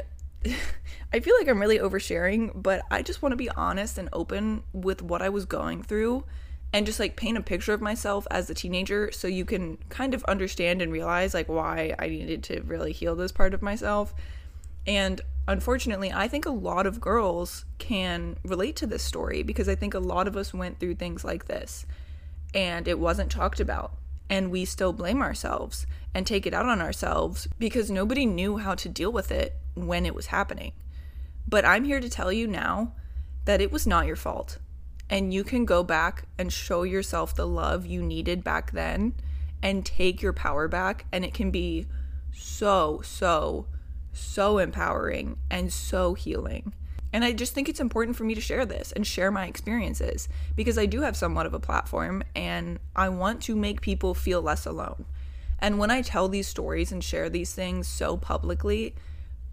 I 1.14 1.20
feel 1.20 1.36
like 1.38 1.50
I'm 1.50 1.60
really 1.60 1.80
oversharing, 1.80 2.52
but 2.56 2.84
I 2.90 3.02
just 3.02 3.22
want 3.22 3.34
to 3.34 3.38
be 3.38 3.50
honest 3.50 3.98
and 3.98 4.08
open 4.14 4.64
with 4.72 5.02
what 5.02 5.22
I 5.22 5.30
was 5.30 5.46
going 5.46 5.84
through 5.84 6.24
and 6.72 6.86
just 6.86 7.00
like 7.00 7.16
paint 7.16 7.38
a 7.38 7.42
picture 7.42 7.74
of 7.74 7.82
myself 7.82 8.28
as 8.30 8.50
a 8.50 8.54
teenager 8.54 9.12
so 9.12 9.28
you 9.28 9.46
can 9.46 9.78
kind 9.90 10.14
of 10.14 10.24
understand 10.26 10.82
and 10.82 10.92
realize 10.92 11.34
like 11.34 11.50
why 11.50 11.96
I 11.98 12.08
needed 12.08 12.44
to 12.44 12.62
really 12.62 12.92
heal 12.92 13.16
this 13.16 13.32
part 13.32 13.54
of 13.54 13.62
myself. 13.62 14.14
And 14.86 15.22
unfortunately, 15.48 16.12
I 16.12 16.28
think 16.28 16.46
a 16.46 16.52
lot 16.52 16.86
of 16.86 17.02
girls 17.02 17.66
can 17.80 18.38
relate 18.44 18.76
to 18.78 18.88
this 18.88 19.04
story 19.04 19.42
because 19.42 19.68
I 19.68 19.76
think 19.76 19.94
a 19.94 20.00
lot 20.00 20.28
of 20.28 20.38
us 20.38 20.54
went 20.54 20.80
through 20.80 20.96
things 20.96 21.24
like 21.24 21.46
this 21.46 21.86
and 22.54 22.88
it 22.88 23.00
wasn't 23.00 23.32
talked 23.32 23.60
about. 23.60 23.94
And 24.30 24.52
we 24.52 24.64
still 24.64 24.94
blame 24.94 25.24
ourselves 25.24 25.88
and 26.14 26.26
take 26.26 26.46
it 26.46 26.54
out 26.54 26.68
on 26.68 26.82
ourselves 26.82 27.48
because 27.58 27.90
nobody 27.90 28.28
knew 28.28 28.58
how 28.58 28.76
to 28.76 28.88
deal 28.88 29.12
with 29.12 29.32
it 29.32 29.56
when 29.74 30.06
it 30.06 30.14
was 30.14 30.28
happening. 30.28 30.74
But 31.48 31.66
I'm 31.66 31.84
here 31.84 32.00
to 32.00 32.10
tell 32.10 32.32
you 32.32 32.46
now 32.46 32.94
that 33.46 33.60
it 33.60 33.72
was 33.72 33.88
not 33.88 34.06
your 34.06 34.16
fault 34.16 34.60
and 35.10 35.34
you 35.34 35.44
can 35.44 35.66
go 35.66 35.84
back 35.84 36.26
and 36.38 36.52
show 36.54 36.84
yourself 36.84 37.36
the 37.36 37.48
love 37.48 37.86
you 37.86 38.02
needed 38.02 38.44
back 38.44 38.72
then 38.72 39.14
and 39.62 39.86
take 39.86 40.22
your 40.22 40.34
power 40.34 40.68
back 40.68 41.06
and 41.12 41.26
it 41.26 41.34
can 41.34 41.52
be 41.52 41.86
so 42.32 43.02
so 43.04 43.66
so 44.14 44.58
empowering 44.58 45.38
and 45.50 45.74
so 45.74 46.14
healing 46.14 46.74
and 47.12 47.24
I 47.24 47.34
just 47.34 47.54
think 47.54 47.68
it's 47.68 47.80
important 47.80 48.16
for 48.16 48.24
me 48.24 48.36
to 48.36 48.42
share 48.42 48.66
this 48.66 48.92
and 48.92 49.06
share 49.06 49.32
my 49.32 49.48
experiences 49.48 50.30
because 50.56 50.78
I 50.78 50.86
do 50.86 51.02
have 51.02 51.18
somewhat 51.18 51.46
of 51.46 51.54
a 51.54 51.60
platform 51.60 52.24
and 52.36 52.80
I 52.96 53.10
want 53.10 53.42
to 53.44 53.56
make 53.56 53.82
people 53.82 54.14
feel 54.14 54.42
less 54.42 54.66
alone. 54.66 55.06
And 55.58 55.80
when 55.80 55.92
I 55.92 56.02
tell 56.02 56.30
these 56.30 56.48
stories 56.48 56.92
and 56.92 57.04
share 57.04 57.30
these 57.30 57.54
things 57.54 57.88
so 57.88 58.16
publicly, 58.16 58.96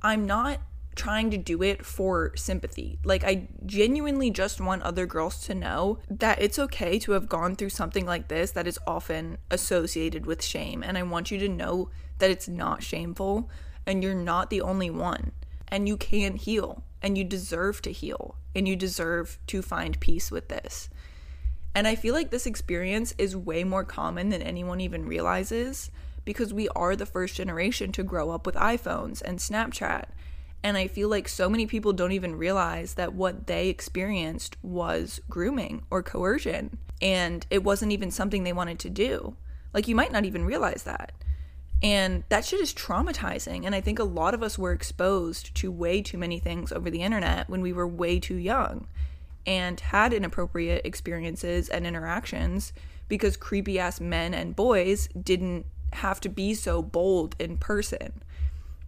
I'm 0.02 0.26
not 0.26 0.60
trying 0.96 1.30
to 1.30 1.36
do 1.36 1.62
it 1.62 1.84
for 1.84 2.32
sympathy. 2.34 2.98
Like, 3.04 3.22
I 3.22 3.48
genuinely 3.64 4.30
just 4.30 4.60
want 4.60 4.82
other 4.82 5.06
girls 5.06 5.38
to 5.46 5.54
know 5.54 5.98
that 6.10 6.40
it's 6.40 6.58
okay 6.58 6.98
to 7.00 7.12
have 7.12 7.28
gone 7.28 7.54
through 7.54 7.68
something 7.68 8.06
like 8.06 8.28
this 8.28 8.50
that 8.52 8.66
is 8.66 8.78
often 8.86 9.38
associated 9.50 10.26
with 10.26 10.42
shame. 10.42 10.82
And 10.82 10.98
I 10.98 11.02
want 11.02 11.30
you 11.30 11.38
to 11.38 11.48
know 11.48 11.90
that 12.18 12.30
it's 12.30 12.48
not 12.48 12.82
shameful 12.82 13.50
and 13.86 14.02
you're 14.02 14.14
not 14.14 14.50
the 14.50 14.62
only 14.62 14.90
one. 14.90 15.32
And 15.68 15.86
you 15.86 15.96
can 15.96 16.36
heal 16.36 16.82
and 17.02 17.16
you 17.16 17.24
deserve 17.24 17.82
to 17.82 17.92
heal 17.92 18.36
and 18.54 18.66
you 18.66 18.74
deserve 18.74 19.38
to 19.48 19.62
find 19.62 20.00
peace 20.00 20.30
with 20.30 20.48
this. 20.48 20.88
And 21.74 21.86
I 21.86 21.94
feel 21.94 22.14
like 22.14 22.30
this 22.30 22.46
experience 22.46 23.14
is 23.18 23.36
way 23.36 23.62
more 23.62 23.84
common 23.84 24.30
than 24.30 24.40
anyone 24.40 24.80
even 24.80 25.06
realizes 25.06 25.90
because 26.24 26.54
we 26.54 26.68
are 26.70 26.96
the 26.96 27.06
first 27.06 27.36
generation 27.36 27.92
to 27.92 28.02
grow 28.02 28.30
up 28.30 28.46
with 28.46 28.54
iPhones 28.54 29.20
and 29.22 29.38
Snapchat 29.38 30.06
and 30.62 30.76
I 30.76 30.88
feel 30.88 31.08
like 31.08 31.28
so 31.28 31.48
many 31.48 31.66
people 31.66 31.92
don't 31.92 32.12
even 32.12 32.36
realize 32.36 32.94
that 32.94 33.14
what 33.14 33.46
they 33.46 33.68
experienced 33.68 34.56
was 34.62 35.20
grooming 35.28 35.84
or 35.90 36.02
coercion. 36.02 36.78
And 37.00 37.46
it 37.50 37.62
wasn't 37.62 37.92
even 37.92 38.10
something 38.10 38.42
they 38.42 38.52
wanted 38.52 38.78
to 38.80 38.90
do. 38.90 39.36
Like, 39.72 39.86
you 39.86 39.94
might 39.94 40.12
not 40.12 40.24
even 40.24 40.44
realize 40.44 40.82
that. 40.84 41.12
And 41.82 42.24
that 42.30 42.44
shit 42.44 42.60
is 42.60 42.72
traumatizing. 42.72 43.66
And 43.66 43.74
I 43.74 43.80
think 43.80 43.98
a 43.98 44.04
lot 44.04 44.34
of 44.34 44.42
us 44.42 44.58
were 44.58 44.72
exposed 44.72 45.54
to 45.56 45.70
way 45.70 46.00
too 46.00 46.18
many 46.18 46.38
things 46.38 46.72
over 46.72 46.90
the 46.90 47.02
internet 47.02 47.48
when 47.48 47.60
we 47.60 47.72
were 47.72 47.86
way 47.86 48.18
too 48.18 48.36
young 48.36 48.88
and 49.46 49.78
had 49.78 50.12
inappropriate 50.12 50.84
experiences 50.84 51.68
and 51.68 51.86
interactions 51.86 52.72
because 53.08 53.36
creepy 53.36 53.78
ass 53.78 54.00
men 54.00 54.34
and 54.34 54.56
boys 54.56 55.08
didn't 55.08 55.66
have 55.92 56.20
to 56.20 56.28
be 56.28 56.54
so 56.54 56.82
bold 56.82 57.36
in 57.38 57.56
person 57.56 58.22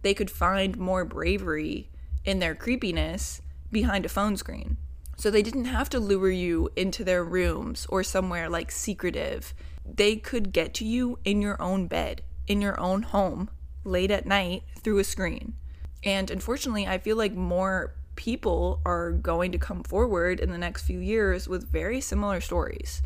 they 0.01 0.13
could 0.13 0.31
find 0.31 0.77
more 0.77 1.05
bravery 1.05 1.89
in 2.25 2.39
their 2.39 2.55
creepiness 2.55 3.41
behind 3.71 4.05
a 4.05 4.09
phone 4.09 4.37
screen. 4.37 4.77
So 5.17 5.29
they 5.29 5.41
didn't 5.41 5.65
have 5.65 5.89
to 5.89 5.99
lure 5.99 6.31
you 6.31 6.69
into 6.75 7.03
their 7.03 7.23
rooms 7.23 7.85
or 7.89 8.03
somewhere 8.03 8.49
like 8.49 8.71
secretive. 8.71 9.53
They 9.85 10.15
could 10.15 10.53
get 10.53 10.73
to 10.75 10.85
you 10.85 11.19
in 11.25 11.41
your 11.41 11.61
own 11.61 11.87
bed, 11.87 12.21
in 12.47 12.61
your 12.61 12.79
own 12.79 13.01
home, 13.01 13.49
late 13.83 14.11
at 14.11 14.25
night 14.25 14.63
through 14.81 14.99
a 14.99 15.03
screen. 15.03 15.55
And 16.03 16.31
unfortunately, 16.31 16.87
I 16.87 16.97
feel 16.97 17.17
like 17.17 17.33
more 17.33 17.95
people 18.15 18.81
are 18.85 19.11
going 19.11 19.51
to 19.51 19.57
come 19.57 19.83
forward 19.83 20.39
in 20.39 20.51
the 20.51 20.57
next 20.57 20.83
few 20.83 20.99
years 20.99 21.47
with 21.47 21.69
very 21.69 21.99
similar 21.99 22.39
stories. 22.39 23.01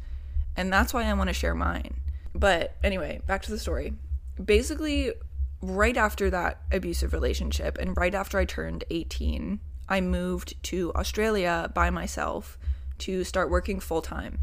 And 0.56 0.72
that's 0.72 0.94
why 0.94 1.06
I 1.06 1.14
want 1.14 1.30
to 1.30 1.34
share 1.34 1.56
mine. 1.56 2.00
But 2.36 2.76
anyway, 2.84 3.22
back 3.26 3.42
to 3.44 3.52
the 3.52 3.60
story. 3.60 3.94
Basically, 4.44 5.14
right 5.64 5.96
after 5.96 6.30
that 6.30 6.60
abusive 6.72 7.14
relationship 7.14 7.78
and 7.78 7.96
right 7.96 8.14
after 8.14 8.38
I 8.38 8.46
turned 8.46 8.84
18, 8.90 9.60
I 9.88 10.02
moved 10.02 10.62
to 10.64 10.94
Australia 10.94 11.72
by 11.74 11.90
myself 11.90 12.58
to 13.00 13.24
start 13.24 13.50
working 13.50 13.80
full 13.80 14.02
time. 14.02 14.40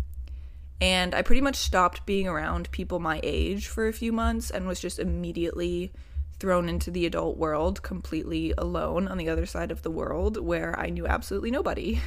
And 0.80 1.14
I 1.14 1.20
pretty 1.20 1.42
much 1.42 1.56
stopped 1.56 2.06
being 2.06 2.26
around 2.26 2.70
people 2.70 3.00
my 3.00 3.20
age 3.22 3.66
for 3.66 3.86
a 3.86 3.92
few 3.92 4.12
months 4.12 4.50
and 4.50 4.66
was 4.66 4.80
just 4.80 4.98
immediately 4.98 5.92
thrown 6.38 6.70
into 6.70 6.90
the 6.90 7.04
adult 7.04 7.36
world 7.36 7.82
completely 7.82 8.54
alone 8.56 9.06
on 9.06 9.18
the 9.18 9.28
other 9.28 9.44
side 9.44 9.70
of 9.70 9.82
the 9.82 9.90
world 9.90 10.38
where 10.38 10.78
I 10.80 10.88
knew 10.88 11.06
absolutely 11.06 11.50
nobody. 11.50 12.00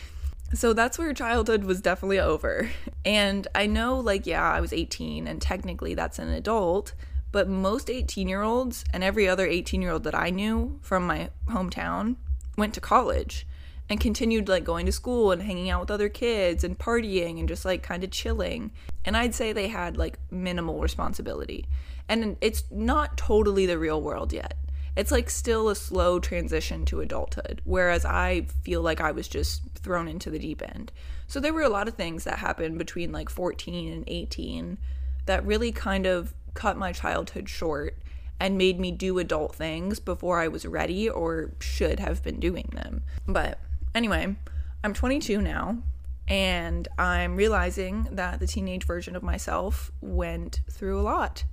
so 0.54 0.72
that's 0.72 0.98
where 0.98 1.12
childhood 1.12 1.64
was 1.64 1.82
definitely 1.82 2.18
over. 2.18 2.70
And 3.04 3.46
I 3.54 3.66
know, 3.66 3.98
like, 3.98 4.26
yeah, 4.26 4.50
I 4.50 4.62
was 4.62 4.72
18 4.72 5.28
and 5.28 5.42
technically 5.42 5.92
that's 5.92 6.18
an 6.18 6.30
adult, 6.30 6.94
but 7.34 7.48
most 7.48 7.90
18 7.90 8.28
year 8.28 8.42
olds 8.42 8.84
and 8.92 9.02
every 9.02 9.28
other 9.28 9.44
18 9.44 9.82
year 9.82 9.90
old 9.90 10.04
that 10.04 10.14
I 10.14 10.30
knew 10.30 10.78
from 10.82 11.04
my 11.04 11.30
hometown 11.48 12.14
went 12.56 12.74
to 12.74 12.80
college 12.80 13.44
and 13.90 13.98
continued 13.98 14.48
like 14.48 14.62
going 14.62 14.86
to 14.86 14.92
school 14.92 15.32
and 15.32 15.42
hanging 15.42 15.68
out 15.68 15.80
with 15.80 15.90
other 15.90 16.08
kids 16.08 16.62
and 16.62 16.78
partying 16.78 17.40
and 17.40 17.48
just 17.48 17.64
like 17.64 17.82
kind 17.82 18.04
of 18.04 18.12
chilling. 18.12 18.70
And 19.04 19.16
I'd 19.16 19.34
say 19.34 19.52
they 19.52 19.66
had 19.66 19.96
like 19.96 20.20
minimal 20.30 20.80
responsibility. 20.80 21.66
And 22.08 22.36
it's 22.40 22.62
not 22.70 23.16
totally 23.16 23.66
the 23.66 23.80
real 23.80 24.00
world 24.00 24.32
yet. 24.32 24.56
It's 24.94 25.10
like 25.10 25.28
still 25.28 25.68
a 25.68 25.74
slow 25.74 26.20
transition 26.20 26.84
to 26.84 27.00
adulthood, 27.00 27.60
whereas 27.64 28.04
I 28.04 28.46
feel 28.62 28.80
like 28.80 29.00
I 29.00 29.10
was 29.10 29.26
just 29.26 29.62
thrown 29.74 30.06
into 30.06 30.30
the 30.30 30.38
deep 30.38 30.62
end. 30.62 30.92
So 31.26 31.40
there 31.40 31.52
were 31.52 31.62
a 31.62 31.68
lot 31.68 31.88
of 31.88 31.94
things 31.94 32.22
that 32.22 32.38
happened 32.38 32.78
between 32.78 33.10
like 33.10 33.28
14 33.28 33.92
and 33.92 34.04
18 34.06 34.78
that 35.26 35.44
really 35.44 35.72
kind 35.72 36.06
of 36.06 36.32
cut 36.54 36.76
my 36.76 36.92
childhood 36.92 37.48
short 37.48 37.98
and 38.40 38.58
made 38.58 38.80
me 38.80 38.90
do 38.90 39.18
adult 39.18 39.54
things 39.54 40.00
before 40.00 40.40
I 40.40 40.48
was 40.48 40.66
ready 40.66 41.08
or 41.08 41.52
should 41.60 42.00
have 42.00 42.22
been 42.22 42.40
doing 42.40 42.70
them. 42.72 43.02
But 43.26 43.58
anyway, 43.94 44.34
I'm 44.82 44.94
22 44.94 45.40
now 45.40 45.78
and 46.26 46.88
I'm 46.98 47.36
realizing 47.36 48.08
that 48.10 48.40
the 48.40 48.46
teenage 48.46 48.84
version 48.84 49.14
of 49.14 49.22
myself 49.22 49.92
went 50.00 50.60
through 50.70 50.98
a 50.98 51.02
lot. 51.02 51.44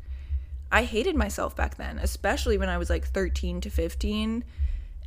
I 0.72 0.84
hated 0.84 1.16
myself 1.16 1.56
back 1.56 1.76
then, 1.76 2.00
especially 2.00 2.58
when 2.58 2.70
I 2.70 2.78
was 2.78 2.90
like 2.90 3.06
13 3.06 3.62
to 3.62 3.70
15 3.70 4.44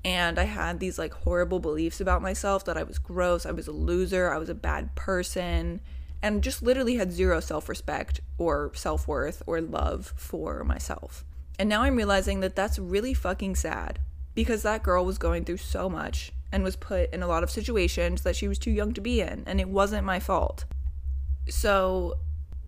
and 0.04 0.38
I 0.38 0.44
had 0.44 0.80
these 0.80 0.98
like 0.98 1.14
horrible 1.14 1.60
beliefs 1.60 2.00
about 2.00 2.20
myself 2.20 2.66
that 2.66 2.76
I 2.76 2.82
was 2.82 2.98
gross, 2.98 3.46
I 3.46 3.52
was 3.52 3.66
a 3.66 3.72
loser, 3.72 4.30
I 4.30 4.36
was 4.36 4.50
a 4.50 4.54
bad 4.54 4.94
person, 4.94 5.80
and 6.24 6.42
just 6.42 6.62
literally 6.62 6.96
had 6.96 7.12
zero 7.12 7.38
self 7.38 7.68
respect 7.68 8.18
or 8.38 8.72
self 8.74 9.06
worth 9.06 9.42
or 9.46 9.60
love 9.60 10.14
for 10.16 10.64
myself. 10.64 11.22
And 11.58 11.68
now 11.68 11.82
I'm 11.82 11.96
realizing 11.96 12.40
that 12.40 12.56
that's 12.56 12.78
really 12.78 13.12
fucking 13.12 13.56
sad 13.56 13.98
because 14.34 14.62
that 14.62 14.82
girl 14.82 15.04
was 15.04 15.18
going 15.18 15.44
through 15.44 15.58
so 15.58 15.90
much 15.90 16.32
and 16.50 16.64
was 16.64 16.76
put 16.76 17.12
in 17.12 17.22
a 17.22 17.26
lot 17.26 17.42
of 17.42 17.50
situations 17.50 18.22
that 18.22 18.36
she 18.36 18.48
was 18.48 18.58
too 18.58 18.70
young 18.70 18.94
to 18.94 19.02
be 19.02 19.20
in, 19.20 19.44
and 19.46 19.60
it 19.60 19.68
wasn't 19.68 20.06
my 20.06 20.18
fault. 20.18 20.64
So 21.50 22.14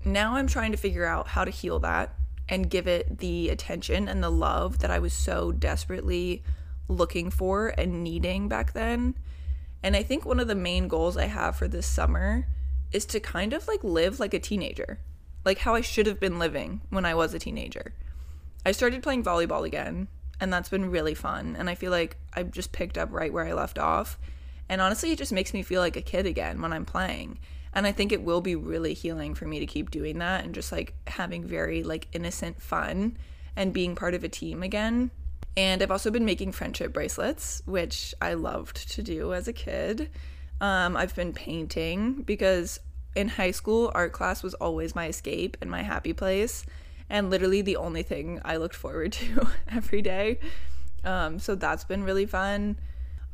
now 0.04 0.36
I'm 0.36 0.48
trying 0.48 0.72
to 0.72 0.78
figure 0.78 1.06
out 1.06 1.28
how 1.28 1.46
to 1.46 1.50
heal 1.50 1.78
that 1.78 2.12
and 2.50 2.68
give 2.68 2.86
it 2.86 3.18
the 3.18 3.48
attention 3.48 4.06
and 4.06 4.22
the 4.22 4.30
love 4.30 4.80
that 4.80 4.90
I 4.90 4.98
was 4.98 5.14
so 5.14 5.50
desperately 5.50 6.42
looking 6.88 7.30
for 7.30 7.68
and 7.78 8.04
needing 8.04 8.48
back 8.48 8.74
then. 8.74 9.14
And 9.82 9.96
I 9.96 10.02
think 10.02 10.26
one 10.26 10.40
of 10.40 10.46
the 10.46 10.54
main 10.54 10.88
goals 10.88 11.16
I 11.16 11.24
have 11.26 11.56
for 11.56 11.68
this 11.68 11.86
summer 11.86 12.46
is 12.92 13.04
to 13.06 13.20
kind 13.20 13.52
of 13.52 13.68
like 13.68 13.82
live 13.82 14.20
like 14.20 14.34
a 14.34 14.38
teenager, 14.38 14.98
like 15.44 15.58
how 15.58 15.74
I 15.74 15.80
should 15.80 16.06
have 16.06 16.20
been 16.20 16.38
living 16.38 16.80
when 16.90 17.04
I 17.04 17.14
was 17.14 17.34
a 17.34 17.38
teenager. 17.38 17.92
I 18.64 18.72
started 18.72 19.02
playing 19.02 19.24
volleyball 19.24 19.64
again, 19.64 20.08
and 20.40 20.52
that's 20.52 20.68
been 20.68 20.90
really 20.90 21.14
fun. 21.14 21.56
And 21.58 21.70
I 21.70 21.74
feel 21.74 21.90
like 21.90 22.16
I've 22.34 22.50
just 22.50 22.72
picked 22.72 22.98
up 22.98 23.12
right 23.12 23.32
where 23.32 23.46
I 23.46 23.52
left 23.52 23.78
off. 23.78 24.18
And 24.68 24.80
honestly, 24.80 25.12
it 25.12 25.18
just 25.18 25.32
makes 25.32 25.54
me 25.54 25.62
feel 25.62 25.80
like 25.80 25.96
a 25.96 26.02
kid 26.02 26.26
again 26.26 26.60
when 26.60 26.72
I'm 26.72 26.84
playing. 26.84 27.38
And 27.72 27.86
I 27.86 27.92
think 27.92 28.10
it 28.10 28.22
will 28.22 28.40
be 28.40 28.56
really 28.56 28.94
healing 28.94 29.34
for 29.34 29.46
me 29.46 29.60
to 29.60 29.66
keep 29.66 29.90
doing 29.90 30.18
that 30.18 30.44
and 30.44 30.54
just 30.54 30.72
like 30.72 30.94
having 31.06 31.44
very 31.44 31.82
like 31.82 32.08
innocent 32.12 32.60
fun 32.60 33.16
and 33.54 33.72
being 33.72 33.94
part 33.94 34.14
of 34.14 34.24
a 34.24 34.28
team 34.28 34.62
again. 34.62 35.10
And 35.56 35.82
I've 35.82 35.90
also 35.90 36.10
been 36.10 36.24
making 36.24 36.52
friendship 36.52 36.92
bracelets, 36.92 37.62
which 37.64 38.14
I 38.20 38.34
loved 38.34 38.90
to 38.92 39.02
do 39.02 39.32
as 39.32 39.46
a 39.48 39.52
kid. 39.52 40.10
Um, 40.60 40.96
I've 40.96 41.14
been 41.14 41.32
painting 41.32 42.22
because 42.22 42.80
in 43.14 43.28
high 43.28 43.50
school, 43.50 43.90
art 43.94 44.12
class 44.12 44.42
was 44.42 44.54
always 44.54 44.94
my 44.94 45.08
escape 45.08 45.56
and 45.60 45.70
my 45.70 45.82
happy 45.82 46.12
place, 46.12 46.64
and 47.08 47.30
literally 47.30 47.62
the 47.62 47.76
only 47.76 48.02
thing 48.02 48.40
I 48.44 48.56
looked 48.56 48.74
forward 48.74 49.12
to 49.12 49.48
every 49.70 50.02
day. 50.02 50.38
Um, 51.04 51.38
so 51.38 51.54
that's 51.54 51.84
been 51.84 52.04
really 52.04 52.26
fun. 52.26 52.78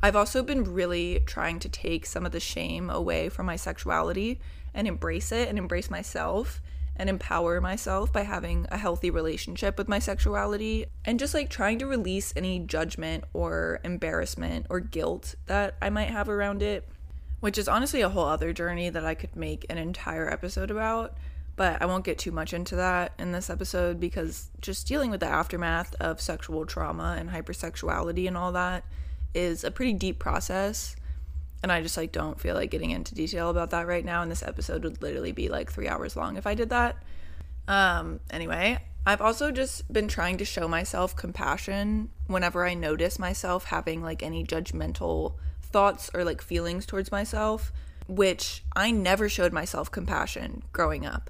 I've 0.01 0.15
also 0.15 0.43
been 0.43 0.73
really 0.73 1.21
trying 1.25 1.59
to 1.59 1.69
take 1.69 2.05
some 2.05 2.25
of 2.25 2.33
the 2.33 2.39
shame 2.39 2.89
away 2.89 3.29
from 3.29 3.45
my 3.45 3.55
sexuality 3.55 4.41
and 4.73 4.87
embrace 4.87 5.31
it 5.31 5.47
and 5.47 5.57
embrace 5.57 5.89
myself 5.89 6.61
and 6.95 7.09
empower 7.09 7.59
myself 7.59 8.13
by 8.13 8.21
having 8.21 8.67
a 8.69 8.77
healthy 8.77 9.09
relationship 9.09 9.77
with 9.77 9.87
my 9.87 9.99
sexuality 9.99 10.85
and 11.05 11.19
just 11.19 11.33
like 11.33 11.49
trying 11.49 11.79
to 11.79 11.87
release 11.87 12.33
any 12.35 12.59
judgment 12.59 13.23
or 13.33 13.79
embarrassment 13.83 14.67
or 14.69 14.79
guilt 14.79 15.35
that 15.47 15.75
I 15.81 15.89
might 15.89 16.09
have 16.09 16.29
around 16.29 16.61
it, 16.61 16.87
which 17.43 17.57
is 17.57 17.67
honestly 17.67 17.99
a 17.99 18.07
whole 18.07 18.23
other 18.23 18.53
journey 18.53 18.89
that 18.89 19.03
I 19.03 19.15
could 19.15 19.35
make 19.35 19.65
an 19.69 19.77
entire 19.77 20.31
episode 20.31 20.71
about. 20.71 21.17
But 21.57 21.81
I 21.81 21.85
won't 21.87 22.05
get 22.05 22.17
too 22.17 22.31
much 22.31 22.53
into 22.53 22.77
that 22.77 23.11
in 23.19 23.33
this 23.33 23.49
episode 23.49 23.99
because 23.99 24.49
just 24.61 24.87
dealing 24.87 25.11
with 25.11 25.19
the 25.19 25.27
aftermath 25.27 25.93
of 25.99 26.21
sexual 26.21 26.65
trauma 26.65 27.17
and 27.19 27.29
hypersexuality 27.29 28.29
and 28.29 28.37
all 28.37 28.53
that 28.53 28.85
is 29.33 29.65
a 29.65 29.71
pretty 29.71 29.91
deep 29.91 30.19
process 30.19 30.95
and 31.61 31.69
I 31.69 31.81
just 31.81 31.97
like 31.97 32.13
don't 32.13 32.39
feel 32.39 32.55
like 32.55 32.71
getting 32.71 32.91
into 32.91 33.13
detail 33.13 33.49
about 33.49 33.71
that 33.71 33.87
right 33.87 34.05
now 34.05 34.21
and 34.21 34.31
this 34.31 34.41
episode 34.41 34.85
would 34.85 35.01
literally 35.01 35.33
be 35.33 35.49
like 35.49 35.69
3 35.69 35.89
hours 35.89 36.15
long 36.15 36.37
if 36.37 36.47
I 36.47 36.55
did 36.55 36.69
that. 36.69 36.95
Um 37.67 38.21
anyway, 38.29 38.79
I've 39.05 39.21
also 39.21 39.51
just 39.51 39.91
been 39.91 40.07
trying 40.07 40.37
to 40.37 40.45
show 40.45 40.69
myself 40.69 41.13
compassion 41.13 42.09
whenever 42.27 42.65
I 42.65 42.73
notice 42.73 43.19
myself 43.19 43.65
having 43.65 44.01
like 44.01 44.23
any 44.23 44.45
judgmental 44.45 45.33
thoughts 45.73 46.09
or 46.13 46.23
like 46.23 46.41
feelings 46.41 46.85
towards 46.85 47.11
myself, 47.11 47.73
which 48.07 48.63
I 48.75 48.91
never 48.91 49.27
showed 49.27 49.51
myself 49.51 49.91
compassion 49.91 50.63
growing 50.71 51.05
up. 51.05 51.29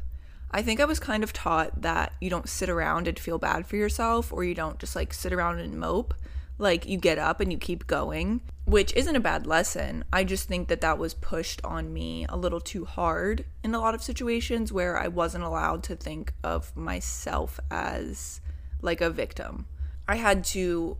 I 0.51 0.61
think 0.61 0.79
I 0.79 0.85
was 0.85 0.99
kind 0.99 1.23
of 1.23 1.33
taught 1.33 1.81
that 1.81 2.13
you 2.21 2.29
don't 2.29 2.47
sit 2.47 2.69
around 2.69 3.07
and 3.07 3.17
feel 3.17 3.39
bad 3.39 3.65
for 3.65 3.75
yourself 3.75 4.31
or 4.31 4.43
you 4.43 4.53
don't 4.53 4.77
just 4.77 4.95
like 4.95 5.11
sit 5.13 5.33
around 5.33 5.59
and 5.59 5.79
mope 5.79 6.13
like 6.59 6.85
you 6.87 6.97
get 6.97 7.17
up 7.17 7.39
and 7.39 7.51
you 7.51 7.57
keep 7.57 7.87
going, 7.87 8.41
which 8.65 8.93
isn't 8.95 9.15
a 9.15 9.19
bad 9.19 9.47
lesson. 9.47 10.03
I 10.13 10.23
just 10.23 10.47
think 10.47 10.67
that 10.67 10.81
that 10.81 10.99
was 10.99 11.15
pushed 11.15 11.59
on 11.63 11.91
me 11.91 12.27
a 12.29 12.37
little 12.37 12.61
too 12.61 12.85
hard 12.85 13.45
in 13.63 13.73
a 13.73 13.79
lot 13.79 13.95
of 13.95 14.03
situations 14.03 14.71
where 14.71 14.97
I 14.97 15.07
wasn't 15.07 15.43
allowed 15.43 15.81
to 15.83 15.95
think 15.95 16.33
of 16.43 16.75
myself 16.77 17.59
as 17.71 18.39
like 18.81 19.01
a 19.01 19.09
victim. 19.09 19.65
I 20.07 20.17
had 20.17 20.43
to 20.45 20.97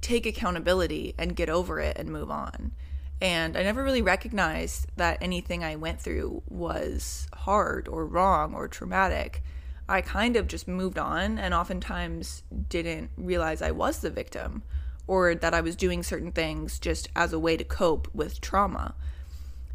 take 0.00 0.26
accountability 0.26 1.14
and 1.16 1.36
get 1.36 1.48
over 1.48 1.78
it 1.78 1.96
and 1.96 2.10
move 2.10 2.30
on. 2.30 2.72
And 3.20 3.56
I 3.56 3.62
never 3.62 3.82
really 3.82 4.02
recognized 4.02 4.86
that 4.96 5.18
anything 5.20 5.64
I 5.64 5.76
went 5.76 6.00
through 6.00 6.42
was 6.48 7.28
hard 7.32 7.88
or 7.88 8.04
wrong 8.04 8.54
or 8.54 8.68
traumatic. 8.68 9.42
I 9.88 10.00
kind 10.00 10.36
of 10.36 10.48
just 10.48 10.68
moved 10.68 10.98
on 10.98 11.38
and 11.38 11.54
oftentimes 11.54 12.42
didn't 12.68 13.10
realize 13.16 13.62
I 13.62 13.70
was 13.70 14.00
the 14.00 14.10
victim 14.10 14.62
or 15.06 15.34
that 15.34 15.54
I 15.54 15.60
was 15.60 15.76
doing 15.76 16.02
certain 16.02 16.32
things 16.32 16.78
just 16.78 17.08
as 17.14 17.32
a 17.32 17.38
way 17.38 17.56
to 17.56 17.64
cope 17.64 18.08
with 18.12 18.40
trauma. 18.40 18.94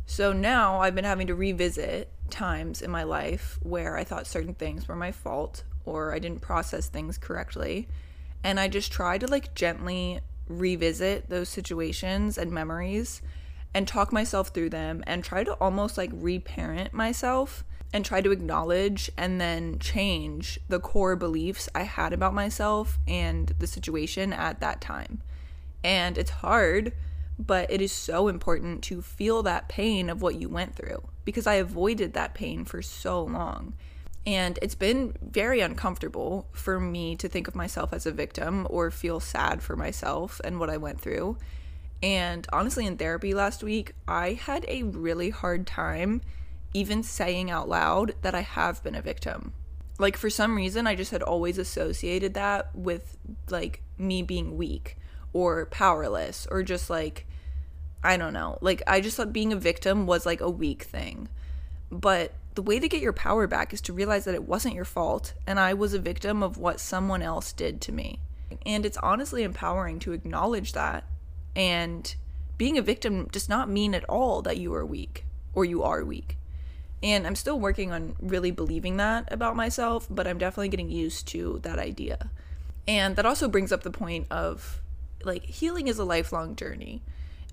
So 0.05 0.33
now 0.33 0.81
I've 0.81 0.95
been 0.95 1.05
having 1.05 1.27
to 1.27 1.35
revisit 1.35 2.11
times 2.29 2.81
in 2.81 2.91
my 2.91 3.03
life 3.03 3.57
where 3.61 3.97
I 3.97 4.03
thought 4.03 4.27
certain 4.27 4.53
things 4.53 4.87
were 4.87 4.95
my 4.95 5.11
fault 5.11 5.63
or 5.85 6.13
I 6.13 6.19
didn't 6.19 6.41
process 6.41 6.87
things 6.87 7.17
correctly. 7.17 7.87
And 8.43 8.59
I 8.59 8.67
just 8.67 8.91
try 8.91 9.17
to 9.17 9.27
like 9.27 9.55
gently 9.55 10.19
revisit 10.59 11.29
those 11.29 11.49
situations 11.49 12.37
and 12.37 12.51
memories 12.51 13.21
and 13.73 13.87
talk 13.87 14.11
myself 14.11 14.49
through 14.49 14.69
them 14.69 15.03
and 15.07 15.23
try 15.23 15.43
to 15.43 15.53
almost 15.53 15.97
like 15.97 16.11
reparent 16.13 16.93
myself 16.93 17.63
and 17.93 18.05
try 18.05 18.21
to 18.21 18.31
acknowledge 18.31 19.11
and 19.17 19.39
then 19.39 19.77
change 19.79 20.59
the 20.69 20.79
core 20.79 21.15
beliefs 21.15 21.67
I 21.75 21.83
had 21.83 22.13
about 22.13 22.33
myself 22.33 22.99
and 23.07 23.53
the 23.59 23.67
situation 23.67 24.33
at 24.33 24.59
that 24.61 24.81
time. 24.81 25.21
And 25.83 26.17
it's 26.17 26.31
hard, 26.31 26.93
but 27.37 27.69
it 27.71 27.81
is 27.81 27.91
so 27.91 28.27
important 28.27 28.83
to 28.83 29.01
feel 29.01 29.43
that 29.43 29.67
pain 29.67 30.09
of 30.09 30.21
what 30.21 30.35
you 30.35 30.47
went 30.47 30.75
through 30.75 31.03
because 31.25 31.47
I 31.47 31.55
avoided 31.55 32.13
that 32.13 32.33
pain 32.33 32.65
for 32.65 32.81
so 32.81 33.23
long. 33.23 33.73
And 34.25 34.59
it's 34.61 34.75
been 34.75 35.15
very 35.21 35.61
uncomfortable 35.61 36.47
for 36.51 36.79
me 36.79 37.15
to 37.15 37.27
think 37.27 37.47
of 37.47 37.55
myself 37.55 37.91
as 37.91 38.05
a 38.05 38.11
victim 38.11 38.67
or 38.69 38.91
feel 38.91 39.19
sad 39.19 39.63
for 39.63 39.75
myself 39.75 40.39
and 40.43 40.59
what 40.59 40.69
I 40.69 40.77
went 40.77 41.01
through. 41.01 41.37
And 42.03 42.47
honestly, 42.53 42.85
in 42.85 42.97
therapy 42.97 43.33
last 43.33 43.63
week, 43.63 43.93
I 44.07 44.33
had 44.33 44.65
a 44.67 44.83
really 44.83 45.29
hard 45.29 45.65
time 45.65 46.21
even 46.73 47.03
saying 47.03 47.51
out 47.51 47.67
loud 47.67 48.13
that 48.21 48.35
I 48.35 48.41
have 48.41 48.83
been 48.83 48.95
a 48.95 49.01
victim. 49.01 49.53
Like, 49.99 50.17
for 50.17 50.29
some 50.29 50.55
reason, 50.55 50.87
I 50.87 50.95
just 50.95 51.11
had 51.11 51.21
always 51.21 51.57
associated 51.57 52.33
that 52.33 52.75
with 52.75 53.17
like 53.49 53.83
me 53.97 54.23
being 54.23 54.57
weak 54.57 54.97
or 55.33 55.65
powerless 55.67 56.47
or 56.49 56.63
just 56.63 56.89
like, 56.89 57.27
I 58.03 58.17
don't 58.17 58.33
know. 58.33 58.57
Like, 58.61 58.81
I 58.87 59.01
just 59.01 59.17
thought 59.17 59.33
being 59.33 59.53
a 59.53 59.57
victim 59.57 60.07
was 60.07 60.25
like 60.25 60.41
a 60.41 60.49
weak 60.49 60.83
thing. 60.83 61.27
But 61.91 62.33
the 62.55 62.61
way 62.61 62.79
to 62.79 62.89
get 62.89 63.01
your 63.01 63.13
power 63.13 63.47
back 63.47 63.73
is 63.73 63.81
to 63.81 63.93
realize 63.93 64.25
that 64.25 64.35
it 64.35 64.43
wasn't 64.43 64.75
your 64.75 64.85
fault 64.85 65.33
and 65.47 65.59
I 65.59 65.73
was 65.73 65.93
a 65.93 65.99
victim 65.99 66.43
of 66.43 66.57
what 66.57 66.79
someone 66.79 67.21
else 67.21 67.53
did 67.53 67.81
to 67.81 67.91
me. 67.91 68.19
And 68.65 68.85
it's 68.85 68.97
honestly 68.97 69.43
empowering 69.43 69.99
to 69.99 70.11
acknowledge 70.11 70.73
that. 70.73 71.05
And 71.55 72.13
being 72.57 72.77
a 72.77 72.81
victim 72.81 73.27
does 73.31 73.47
not 73.47 73.69
mean 73.69 73.95
at 73.95 74.03
all 74.05 74.41
that 74.41 74.57
you 74.57 74.73
are 74.73 74.85
weak 74.85 75.25
or 75.53 75.65
you 75.65 75.83
are 75.83 76.03
weak. 76.03 76.37
And 77.01 77.25
I'm 77.25 77.35
still 77.35 77.59
working 77.59 77.91
on 77.91 78.15
really 78.21 78.51
believing 78.51 78.97
that 78.97 79.31
about 79.31 79.55
myself, 79.55 80.07
but 80.09 80.27
I'm 80.27 80.37
definitely 80.37 80.69
getting 80.69 80.91
used 80.91 81.27
to 81.29 81.59
that 81.63 81.79
idea. 81.79 82.29
And 82.87 83.15
that 83.15 83.25
also 83.25 83.47
brings 83.47 83.71
up 83.71 83.83
the 83.83 83.91
point 83.91 84.27
of 84.29 84.81
like 85.23 85.43
healing 85.45 85.87
is 85.87 85.97
a 85.97 86.03
lifelong 86.03 86.55
journey. 86.55 87.01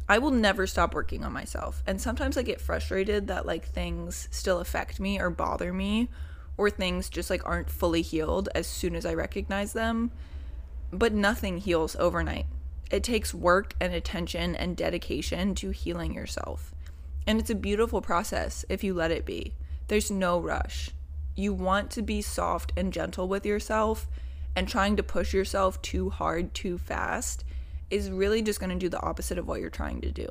I 0.09 0.19
will 0.19 0.31
never 0.31 0.67
stop 0.67 0.95
working 0.95 1.23
on 1.23 1.33
myself. 1.33 1.83
And 1.87 2.01
sometimes 2.01 2.37
I 2.37 2.43
get 2.43 2.61
frustrated 2.61 3.27
that 3.27 3.45
like 3.45 3.67
things 3.67 4.29
still 4.31 4.59
affect 4.59 4.99
me 4.99 5.21
or 5.21 5.29
bother 5.29 5.73
me 5.73 6.09
or 6.57 6.71
things 6.71 7.11
just 7.11 7.29
like 7.29 7.47
aren't 7.47 7.71
fully 7.71 8.03
healed 8.03 8.49
as 8.55 8.67
soon 8.67 8.95
as 8.95 9.05
I 9.05 9.13
recognize 9.15 9.75
them. 9.75 10.11
But 10.91 11.13
nothing 11.13 11.59
heals 11.59 11.95
overnight. 11.97 12.47
It 12.91 13.05
takes 13.05 13.35
work 13.35 13.75
and 13.81 13.93
attention 13.93 14.55
and 14.55 14.77
dedication 14.77 15.55
to 15.57 15.71
healing 15.71 16.15
yourself. 16.15 16.75
And 17.27 17.39
it's 17.39 17.51
a 17.51 17.55
beautiful 17.55 18.01
process 18.01 18.65
if 18.71 18.83
you 18.83 18.95
let 18.95 19.11
it 19.11 19.27
be. 19.27 19.53
There's 19.89 20.11
no 20.11 20.41
rush. 20.41 20.91
You 21.35 21.53
want 21.53 21.91
to 21.93 22.03
be 22.03 22.23
soft 22.23 22.73
and 22.77 22.93
gentle 22.93 23.29
with 23.29 23.45
yourself, 23.45 24.09
and 24.57 24.67
trying 24.67 24.97
to 24.97 25.03
push 25.03 25.33
yourself 25.33 25.81
too 25.83 26.11
hard 26.11 26.53
too 26.55 26.79
fast 26.79 27.45
is 27.91 28.11
really 28.11 28.43
just 28.43 28.61
going 28.61 28.71
to 28.71 28.77
do 28.77 28.89
the 28.89 29.03
opposite 29.03 29.39
of 29.39 29.47
what 29.47 29.61
you're 29.61 29.71
trying 29.71 30.01
to 30.03 30.11
do. 30.11 30.29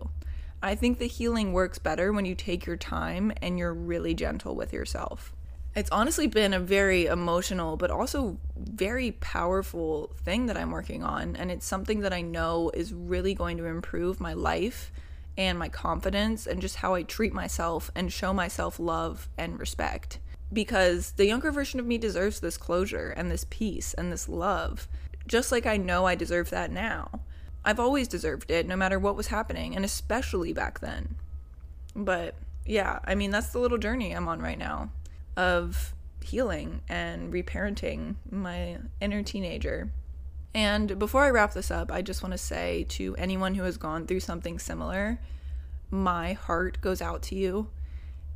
I 0.62 0.76
think 0.76 0.98
the 0.98 1.08
healing 1.08 1.54
works 1.54 1.78
better 1.78 2.12
when 2.12 2.26
you 2.26 2.36
take 2.36 2.66
your 2.66 2.78
time 2.78 3.32
and 3.42 3.60
you're 3.60 3.74
really 3.74 4.14
gentle 4.14 4.56
with 4.56 4.74
yourself. 4.74 5.34
It's 5.76 5.92
honestly 5.92 6.26
been 6.26 6.56
a 6.56 6.60
very 6.60 7.06
emotional, 7.06 7.78
but 7.78 7.92
also 7.92 8.40
very 8.58 9.12
powerful 9.12 10.12
thing 10.24 10.48
that 10.48 10.58
I'm 10.58 10.72
working 10.72 11.04
on. 11.04 11.36
And 11.36 11.52
it's 11.52 11.68
something 11.68 12.00
that 12.00 12.14
I 12.14 12.22
know 12.22 12.72
is 12.74 12.94
really 12.94 13.36
going 13.36 13.58
to 13.58 13.66
improve 13.66 14.20
my 14.20 14.34
life 14.34 14.92
and 15.38 15.60
my 15.60 15.70
confidence 15.70 16.48
and 16.48 16.62
just 16.62 16.78
how 16.78 16.96
I 16.96 17.04
treat 17.04 17.32
myself 17.32 17.92
and 17.94 18.12
show 18.12 18.34
myself 18.34 18.80
love 18.80 19.30
and 19.38 19.60
respect. 19.60 20.18
Because 20.52 21.12
the 21.12 21.28
younger 21.28 21.52
version 21.52 21.80
of 21.80 21.86
me 21.86 22.00
deserves 22.00 22.40
this 22.40 22.58
closure 22.58 23.14
and 23.16 23.30
this 23.30 23.46
peace 23.48 23.94
and 23.94 24.12
this 24.12 24.28
love, 24.28 24.88
just 25.28 25.52
like 25.52 25.68
I 25.68 25.78
know 25.78 26.06
I 26.06 26.16
deserve 26.16 26.50
that 26.50 26.72
now. 26.72 27.20
I've 27.68 27.82
always 27.82 28.08
deserved 28.08 28.50
it, 28.50 28.66
no 28.66 28.78
matter 28.78 28.98
what 28.98 29.18
was 29.18 29.28
happening, 29.28 29.76
and 29.76 29.84
especially 29.84 30.54
back 30.54 30.80
then. 30.80 31.18
But 31.94 32.36
yeah, 32.66 33.00
I 33.04 33.14
mean, 33.14 33.30
that's 33.30 33.50
the 33.50 33.60
little 33.60 33.78
journey 33.78 34.14
I'm 34.14 34.30
on 34.30 34.42
right 34.42 34.58
now 34.58 34.90
of 35.36 35.94
healing 36.24 36.80
and 36.88 37.34
reparenting 37.34 38.16
my 38.32 38.78
inner 39.02 39.22
teenager. 39.22 39.92
And 40.54 40.98
before 40.98 41.26
I 41.26 41.30
wrap 41.30 41.54
this 41.54 41.70
up, 41.70 41.92
I 41.92 42.02
just 42.02 42.24
want 42.24 42.32
to 42.32 42.38
say 42.38 42.86
to 42.92 43.18
anyone 43.18 43.56
who 43.56 43.64
has 43.64 43.76
gone 43.76 44.08
through 44.08 44.22
something 44.22 44.60
similar, 44.60 45.20
my 45.92 46.34
heart 46.34 46.80
goes 46.80 47.02
out 47.02 47.22
to 47.24 47.36
you. 47.36 47.70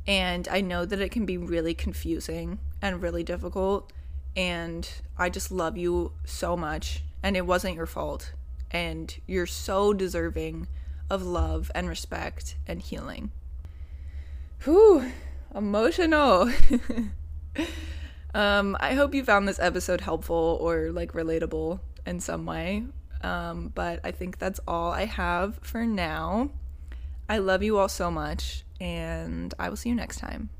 And 0.06 0.46
I 0.46 0.60
know 0.60 0.84
that 0.84 1.00
it 1.00 1.10
can 1.10 1.24
be 1.24 1.38
really 1.38 1.72
confusing 1.72 2.58
and 2.82 3.02
really 3.02 3.24
difficult. 3.24 3.94
And 4.36 4.86
I 5.16 5.30
just 5.30 5.50
love 5.50 5.78
you 5.78 6.12
so 6.26 6.54
much. 6.54 7.02
And 7.22 7.34
it 7.34 7.46
wasn't 7.46 7.76
your 7.76 7.86
fault. 7.86 8.34
And 8.72 9.14
you're 9.26 9.46
so 9.46 9.92
deserving 9.92 10.66
of 11.08 11.22
love 11.22 11.70
and 11.74 11.88
respect 11.88 12.56
and 12.66 12.82
healing. 12.82 13.30
Whew, 14.64 15.12
emotional. 15.54 16.50
um, 18.34 18.76
I 18.80 18.94
hope 18.94 19.14
you 19.14 19.24
found 19.24 19.46
this 19.46 19.60
episode 19.60 20.00
helpful 20.00 20.58
or 20.60 20.90
like 20.90 21.12
relatable 21.12 21.80
in 22.06 22.18
some 22.20 22.46
way. 22.46 22.84
Um, 23.22 23.70
but 23.74 24.00
I 24.04 24.10
think 24.10 24.38
that's 24.38 24.60
all 24.66 24.90
I 24.90 25.04
have 25.04 25.58
for 25.62 25.84
now. 25.84 26.50
I 27.28 27.38
love 27.38 27.62
you 27.62 27.78
all 27.78 27.88
so 27.88 28.10
much, 28.10 28.64
and 28.80 29.54
I 29.58 29.68
will 29.68 29.76
see 29.76 29.90
you 29.90 29.94
next 29.94 30.18
time. 30.18 30.50